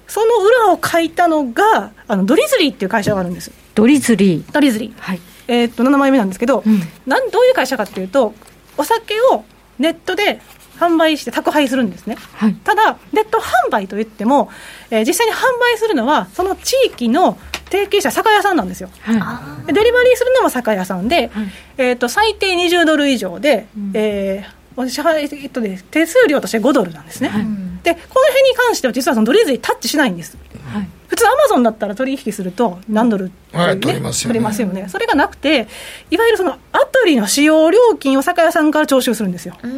[0.06, 3.50] その裏を書いたのが、あのドリズリーっていう会社があるんです。
[3.74, 4.94] ドリズリードリズリー。
[5.00, 5.20] はい。
[5.48, 8.34] えー、っと、7枚目なんですけど、うん、なんどういう会社かっていうと、
[8.76, 9.44] お酒を
[9.78, 10.40] ネットで
[10.78, 14.50] 販売して宅配するんですね、はい、ただ、ネット販売といっても、
[14.90, 17.38] えー、実際に販売するのは、その地域の
[17.70, 21.28] 提携者、酒屋さんなんですよ、はい、デリバリーするのも酒屋さんで、はい、
[21.78, 27.42] えーと、最低20ドル以上で、うん、えー、支払い、えっとね、手数料として5ドルなんですね、はい、
[27.82, 30.36] でこの辺に関しては、実はそのドリーズにタッチしないんです。
[30.72, 33.26] はい普通アマゾンだったら取引すると何ドル？
[33.26, 34.32] ねはい取りますよね。
[34.32, 34.88] 取りますよね。
[34.88, 35.68] それがなくて
[36.10, 39.54] いわゆるそのアプリの使用料金を酒屋さんから徴収するんですよ。
[39.62, 39.68] じ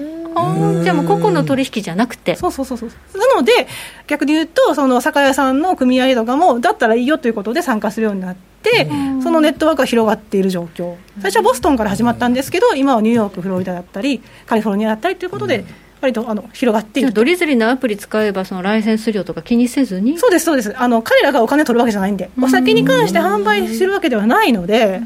[0.89, 2.37] ゃあもう個々の取引じゃなくて。
[2.37, 2.91] そうそうそうそう。
[3.19, 3.67] なので
[4.07, 8.89] 逆に言うとその酒屋さんの組合とかもだったらいいよということで参加するようになって
[9.23, 10.97] そのネットワークが広がっている状況。
[11.21, 15.65] 最初はボストンから始まったんですけど今はニューヨークフロリダだったりカリフォルニアだったりということで
[16.01, 20.19] 割とあの広がっているドリズリーのアプリ使えばそのライセンス料とか気にせずに。
[20.19, 20.79] そうですそうです。
[20.79, 25.01] あの彼らがお金取るわけじゃないんでお酒に関して販売してるわけではないので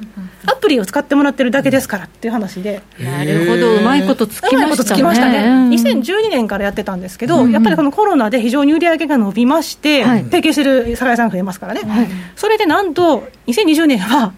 [0.46, 2.82] アプリを使ってもらってるだけですからっていう話で。
[2.98, 5.70] なるほどうまいことつきうまいことましたねつきましたね、うん。
[5.70, 7.44] 2012年からやってたんですけど、うん。
[7.46, 10.24] うんやっぱりこのコロナで非常に売り上げが伸びまして、はい。
[10.24, 11.82] 提携してる酒屋さんが増えますからね、
[12.36, 14.32] それでなんと、2020年は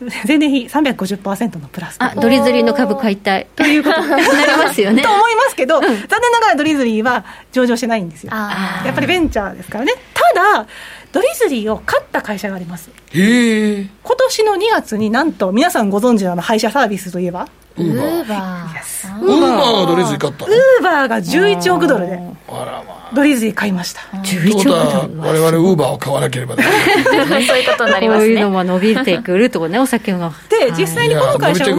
[0.26, 1.96] 前年比350%のプラス。
[1.98, 3.46] あドリズリーの株買いたい。
[3.54, 4.00] ということ。
[4.00, 4.22] になり
[4.56, 5.02] ますよね。
[5.02, 10.66] と思いますけど、残念ながらドリズリーは上場してないんですよ、あやっぱりベンチャーですからね、ただ、
[11.12, 12.90] ドリズリーを買った会社があります。
[13.12, 17.48] 今年の2月になんと皆さんご存知のあの配車サービスといえば
[17.80, 20.52] ウーバーウーバウーバーがドリズリー買ったの？
[20.52, 22.16] ウーバーが11億ドルで。
[22.16, 23.10] あらまあ。
[23.14, 24.00] ドリズリー買いました。
[24.18, 27.42] 11億ということはドル我々ウーバーを買わなければならない。
[27.42, 31.70] ー そういうことになりこういうますねのも伸びてくるとこねお酒がで実際にこの会社は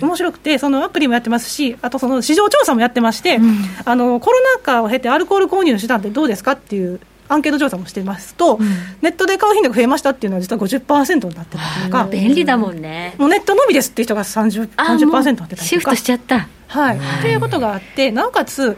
[0.00, 0.04] い。
[0.04, 3.40] 面白くて、そのアプリもやってますし、あとその市場調査もやってまして、
[3.84, 7.00] あのコロナ禍を経て、アルコール購入の手段ってどうですかっていう
[7.32, 8.58] アンケート調査もしてますと、
[9.00, 13.14] ネットで買う頻度が増えましたっていうのは、実は50%になってたりとか、便利だもんね。
[13.18, 15.62] もうネットのみですっていう人が 30%, あもう30%になってたりとか。
[15.62, 16.02] シフトし。
[16.02, 16.48] ちゃった。
[16.68, 18.76] はい、っていうことがあって、なおかつ、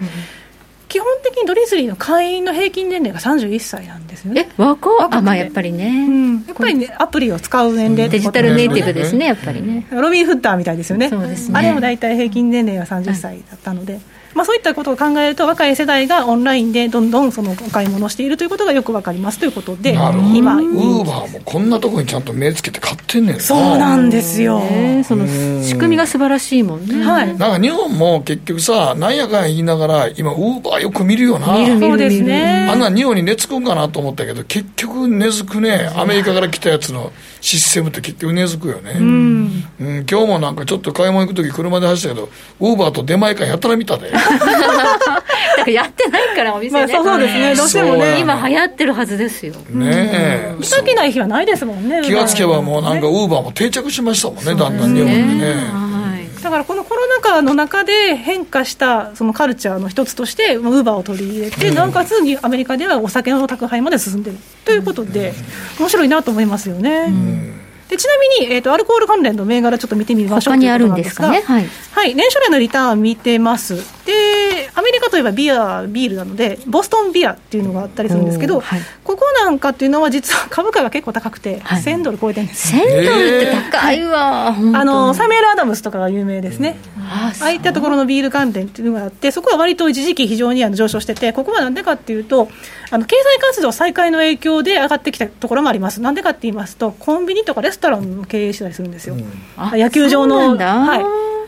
[0.95, 4.49] 基本的にドリズリーの会員の平均年齢が31歳なんですよね。
[4.57, 9.89] え若若まあやっぱりね、うん、やっぱりね、アプリを使う年齢デジタルネイティブですねやっぱりね。
[9.91, 11.59] ロビン・フッターみたいですよね、そうですね。
[11.59, 13.99] あれも大体平均年齢が30歳だったので、
[14.35, 19.93] まあ、そういったことを考えると、若い世代がオンラインでどんどんそのお買い物をしているということがよくわかりますということで、
[20.35, 23.41] 今、ウーバーもこんなとこにちゃんと目つけて買ってんねんな。
[23.41, 24.61] そうなんですよ。
[24.61, 25.26] ねその
[25.62, 27.05] 仕組みが素晴らしいもんね。
[27.05, 27.26] はい。
[27.28, 31.59] なんか日本も結局さなんやかんや言いながら今ウーバーよく見るよな。
[31.59, 32.68] 見る見るそうですね。
[32.70, 38.93] あんなん日本に根付くんかなと思ったけど結局根付くねアメリカから来たやつのシステムって結局根付くよね。
[38.99, 39.64] うん、
[40.11, 42.28] 今日もなんかちょっと買い物行く時車で走ったけど
[42.61, 45.22] ウーバーと出前館やったら見たで だか
[45.66, 47.55] らやってないからお店ね、まあそうですね。
[47.55, 49.55] どうしてもね、今流行ってるはずですよ。
[49.70, 50.55] ねえ。
[50.59, 55.47] 見かけない日はないですもんね、気がつけばもうなんかウーバーも定着しましたもんねだんだん日本にね。
[55.47, 56.43] はい。
[56.43, 65.33] だからこのコロナ禍の中で変化したそのカルチャーの一つとして、ウーバーを取り入れて、なおかつにアメリカではお酒の宅配まで進んでるということで、
[65.79, 67.64] 面白いなと思いますよね。
[67.95, 71.42] でちなみに、えーと、アルコール関連の銘柄、ちょっと見てみましょう他にあるんですかね？
[71.42, 71.66] はい。
[71.92, 73.76] はい、年初来のリターン見てます。
[74.05, 74.43] で、
[74.77, 78.81] アメリカといえばビア、ビールなので、ボストンビアっていうのがあったりするんですけど、はい。
[79.05, 81.83] ここなんかっていうのは実は株価が結構高くて、はい。
[81.83, 83.05] 1000ドル超えてるんです1000ドルっ
[83.41, 84.53] て高いわ、あ
[84.85, 92.49] のサメール・アダムスとかが有名ですね、あああいったところのビール関連っていうのがあって、そこは割と一時期、非常にあの上昇してて、ここはなんでかっていうと、
[92.91, 99.16] あの経済活動再開の影響で上がってきたところもあります、なんでかって言いますと、コンビニとかレストランを経営したりするんですよ、
[99.57, 101.05] あ野球場の、はい、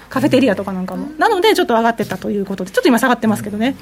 [0.08, 3.76] カフェテリアとかなんかも、なのでちょっと上がってったということで、ちょっと今、下がってますけどね、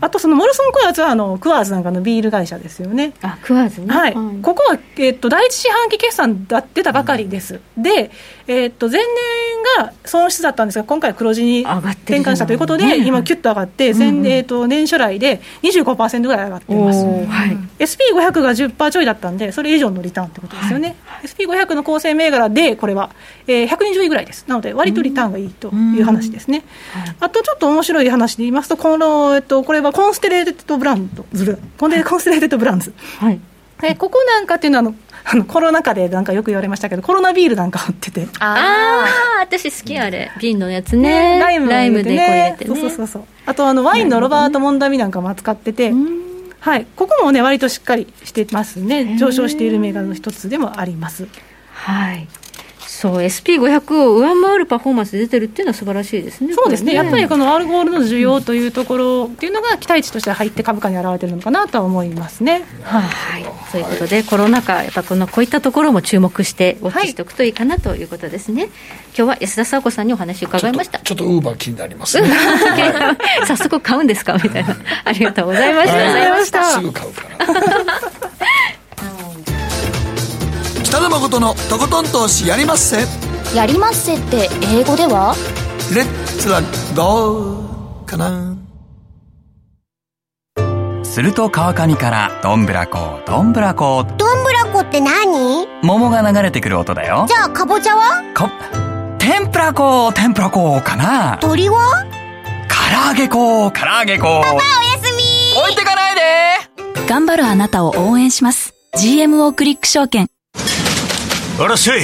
[0.00, 3.12] あとそのモルソン・クワーズはあのクワーズなんかのビール会社ですよね。
[3.22, 8.10] あ食わずね、はい、ここは、えっと第一四半期決算だ出たばかりです、で、
[8.46, 9.06] えっと前年
[9.78, 17.04] が損失だったんですが、今回、黒字に転換したということで、ね今、キュッと上がって、前えっと年初来で25%ぐらい上がってます。
[17.04, 23.10] はい、SP500 が10%ちょいだったんで、それ以上のリターンってことですよね、SP500 の構成銘柄で、これは、
[23.46, 26.64] えー、120位ぐらいです、なので、割とリターンがいいという話ですね。
[27.20, 32.92] あとちょっと面白い話で言いますと、この、えっと、これはコンステレーテッドブランド、ずるコンコンステレーテッドブランズ。
[33.18, 33.40] はい。
[33.82, 38.26] えここなんかっていうのはあの あのコロナ禍でなんかよく言われましたけどコロナビールなんか売ってて。
[38.40, 39.04] あ
[39.38, 40.30] あ私好きあれ。
[40.40, 41.38] 瓶のやつね。
[41.38, 42.80] ライムを入れてでこう入れてね。
[42.80, 43.22] そうそうそうそう。
[43.46, 45.92] あとあのワインのロバート・モンダヴィなんかも扱ってて、
[46.60, 49.16] はい、ここもね割としっかりしてますね。
[49.18, 51.28] 上昇している銘柄の一つでもあります。
[51.72, 52.26] はい
[53.00, 68.64] そう SP500 を上回るパフォーマンス出てるっていうのは素晴らしいですねそうですねこれやっぱりこのアルコールの需要というところっていうのが期待値として入って株価に表れてるのかなとは思いますねはいはい、そういうことで、コロナ禍、やっぱこのこういったところも注目して、ウォッチしておくといいかなということですね。
[68.64, 70.98] 今日は安田沙子さんにお話を伺いました。
[70.98, 72.28] ちょっとウーバー気になりますね
[73.46, 74.38] 早速買うんですか？
[74.42, 74.76] みたいな。
[75.04, 75.94] ありがとうございました。
[75.96, 76.64] はいありがとうございました。
[76.64, 78.19] すぐ買うから
[81.00, 83.06] 北野誠のとことん投資やりまっせ。
[83.56, 85.34] やりまっせって英語では？
[85.94, 86.60] レッツは
[86.94, 88.54] どうかな。
[91.02, 95.66] すると川上からどんぶらこどんぶらこどんぶらこって何？
[95.82, 97.24] 桃が流れてくる音だよ。
[97.26, 98.22] じゃあかぼちゃは？
[98.36, 98.50] こ
[99.18, 101.38] 天ぷらこ天ぷらこかな。
[101.40, 102.04] 鳥は？
[102.68, 104.62] 唐揚げこ唐揚げこパパおや
[105.02, 105.22] すみ。
[105.62, 106.20] 置いてかないで。
[107.08, 108.74] 頑張るあなたを応援します。
[108.98, 110.28] GMO クリック証券
[111.62, 112.00] あらっしゃい。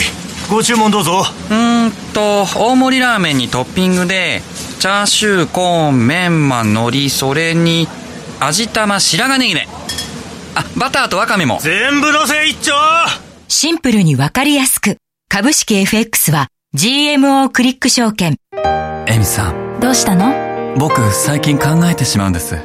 [0.50, 1.24] ご注文どうぞ。
[1.50, 4.42] うーんと大盛りラーメンにトッピングで
[4.78, 7.88] チャーシューコーンメンマ海苔それに
[8.38, 9.66] 味玉白髪ネギね。
[10.54, 11.58] あバターとワカメも。
[11.62, 12.74] 全部のせ一丁。
[13.48, 14.98] シンプルにわかりやすく。
[15.30, 18.36] 株式 FX は GMO クリック証券。
[19.06, 19.80] エミさん。
[19.80, 20.76] どうしたの？
[20.76, 22.58] 僕最近考えてしまうんです。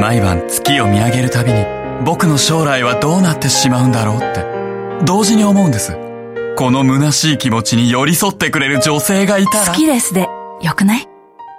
[0.00, 1.64] 毎晩月を見上げるたびに
[2.04, 5.04] 僕の将来はどうなってしまうんだろうって。
[5.04, 5.96] 同時に思うんです
[6.60, 9.72] この虚しい気持ちに寄り添ってくれる女性がいたら。
[9.72, 10.28] 好きですで
[10.60, 11.08] よくない？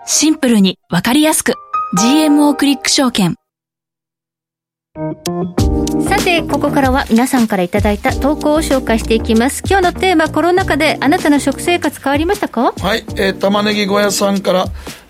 [0.05, 1.55] シンプルにわかりやすく。
[1.97, 3.35] GMO クリック証券。
[6.07, 9.63] さてここからは皆さんからいただいた投稿を紹介していきます。
[9.67, 12.71] 今日のテーマコロナ禍であなたの食生活変わりましたか？
[12.73, 14.65] はい、えー、玉ねぎ小屋さんから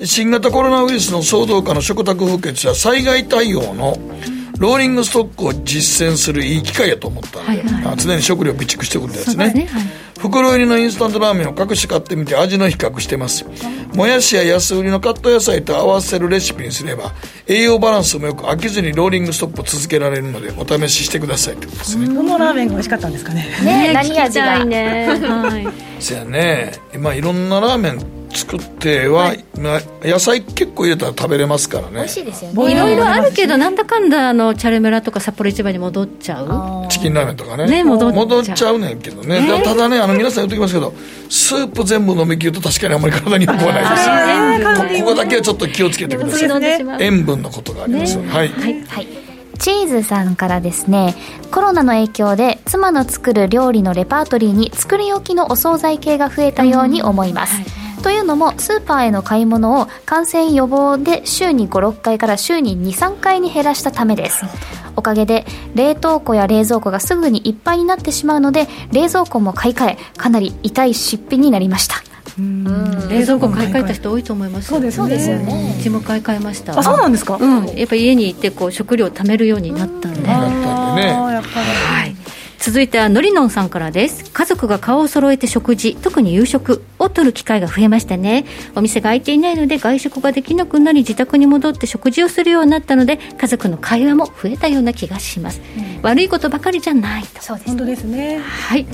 [0.05, 3.97] 新型コロナウイルスの騒動下の食卓風血や災害対応の
[4.61, 7.93] ローリングストックを実践するいい機会やと思ったんで、はいはい。
[7.93, 9.51] あ常に食料備蓄しておくってやつね。
[9.51, 9.83] ねはい。
[10.19, 13.43] 袋入りのインスタントラーメンを各種買ってみて味の比較してます。
[13.95, 17.11] もやしや安売りのカット野菜と合わせるレシピにすれば
[17.47, 22.05] 栄養バランスもよく飽きずにローリングストップを続けられるのでお試ししてくださいってことですね。
[22.05, 23.47] どのラーメンが美味しかったんですかね。
[23.63, 24.57] ね何味が。
[24.57, 25.07] いね。
[25.07, 25.67] はい。
[25.99, 26.73] そやね。
[26.93, 31.93] 今いろんなラーメン作っては、まあ野菜結構入れたら食べれますからね。
[31.93, 33.57] 美味しいですよいねろいろあるけど。
[33.57, 36.87] なんだかんだあのチャルメラとか札幌一番に戻っちゃう。
[36.89, 37.65] チキンラーメンとかね。
[37.67, 38.57] ね戻っちゃう。
[38.57, 40.93] ちゃうねんけどね、だただねあの皆さん言ってきますけど
[41.29, 46.49] スープ全部飲み切ると確かにあんまり体に良くはないですこここだけはちょっと気をつけてください。
[46.99, 48.29] 塩分のことがありますよね。
[48.29, 49.07] はい、はい。
[49.59, 51.13] チーズさんからですね
[51.51, 57.53] コロナの影響で妻の作る料理のレパートリーに作り置きのお惣菜系が増えたように思います、
[58.01, 64.43] というのもスーパーへの買い物を感染予防で週に56回から週に23回に減らしたためです。
[64.95, 65.45] おかげで
[65.75, 71.95] 冷凍庫や冷蔵庫がすぐにいっぱいになってしまうので冷蔵庫も買い替えかなり痛い出費になりました。
[73.09, 74.97] 冷蔵庫買い替えた人多いと思いますそうですね。
[74.97, 75.75] そうですよね。
[75.79, 76.77] うちも買い替えました。
[76.77, 77.37] あそうなんですか？
[77.39, 77.65] うん。
[77.75, 80.21] やっぱ家に行ってこう食料を貯めるようになったんで。
[80.21, 81.53] なったんでねあーやっぱり。
[81.55, 82.15] はい
[82.61, 84.29] 続いてはのりのんさんからです。
[84.31, 88.45] 家族が顔を揃えて食事特に夕食を取る機会が増えましたね。
[88.75, 95.59] お店が開いていないので外食ができなくなり自宅に戻って食事をするようになったので家族の会話も増えたような気がします、
[96.03, 97.41] 悪いことばかりじゃないと。
[97.41, 98.37] そうです本当ですね。
[98.37, 98.85] はい、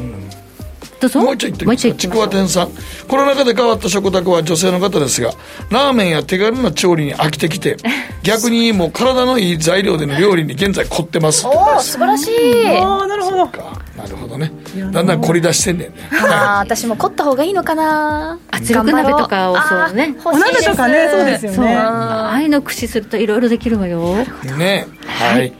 [0.99, 1.21] どうぞ。
[1.21, 2.69] もう一丁言ってもうみまちくわ店さん。
[3.07, 5.31] コロナ禍で変わった食卓は女性の方ですが
[5.69, 7.77] ラーメンや手軽な調理に飽きてきて
[8.23, 11.45] 逆にもう体のいい材料での料理に現在凝ってます。
[11.45, 12.77] おお素晴らしい。
[12.77, 13.47] ああなるほど。
[13.47, 13.79] か。
[13.97, 14.51] なるほどね。
[14.91, 15.95] だんだん凝り出してんねんね。
[16.11, 18.37] あー私も凝った方がいいのかな。
[18.51, 20.15] 圧力鍋とかをそうね。
[20.25, 21.65] お鍋とかねそうですよそう。
[21.65, 24.25] ねああいうの駆使するといろいろできるわよ。
[24.57, 24.87] ね。
[25.05, 25.53] はい。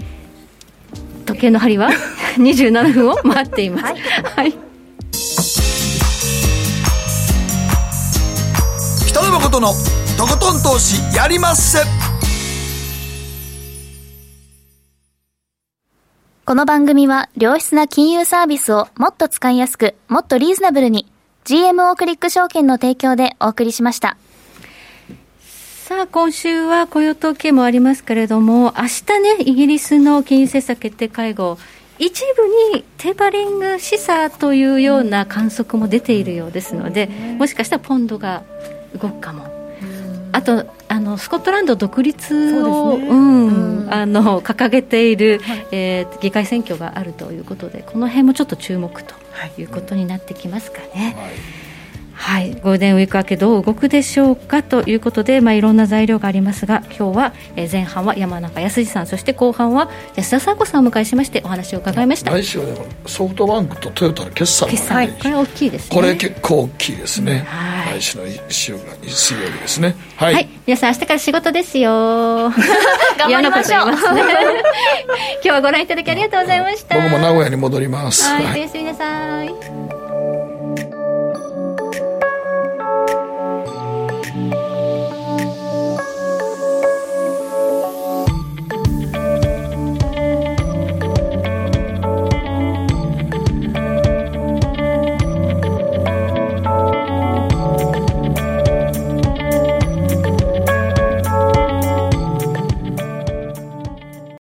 [1.26, 1.90] 時計の針は？
[2.38, 3.94] 27分を待っています。
[4.36, 4.54] はい、
[9.18, 9.74] 北野誠の
[10.16, 11.80] とことん投資やりまっせ
[16.46, 21.08] この番組は良質な金融サービスをもっと使いやすく、もっとリーズナブルに
[21.46, 24.18] GMO クリック証券の提供でお送りしました。
[25.48, 31.58] さあ今週は雇用統計もありますけれども明日ねイギリスの金融政策決定会合
[31.98, 37.08] 一部にテーパリング示唆というような観測も出ているようですので、
[37.40, 38.44] もしかしたらポンドが
[38.94, 39.58] 動くかも。
[40.32, 43.18] あとあのスコットランド独立をう、そうですね。
[43.18, 45.40] んあの掲げている、
[45.72, 49.14] えー議会選挙があるということでこの辺もちょっと注目と
[49.58, 51.16] いうことになってきますかね。
[51.18, 51.34] はい、
[52.64, 62.32] ゴールデンウィーク明けどう動くでしょうかということで、まあ、いろんな材料がありますが今日は、えー前半は山中康さんそして後半は安田佐子さんをお迎えしまししてお話を伺いました。
[62.32, 62.66] 来週は
[63.06, 65.96] ソフトバンクとトヨタの決算が決算、これ大きいですね。
[65.96, 67.46] これ結構大きいですね、
[67.94, 69.96] 来週の週が水曜日ですね。
[70.16, 72.50] はい、はい、皆さん明日から仕事ですよ。
[73.20, 73.88] 頑張りましょう。
[73.94, 73.98] 今
[75.42, 76.96] 日はご覧いただきありがとうございました。
[76.96, 78.60] 僕も名古屋に戻ります、はい、はい。
[78.62, 80.07] おやすみなさい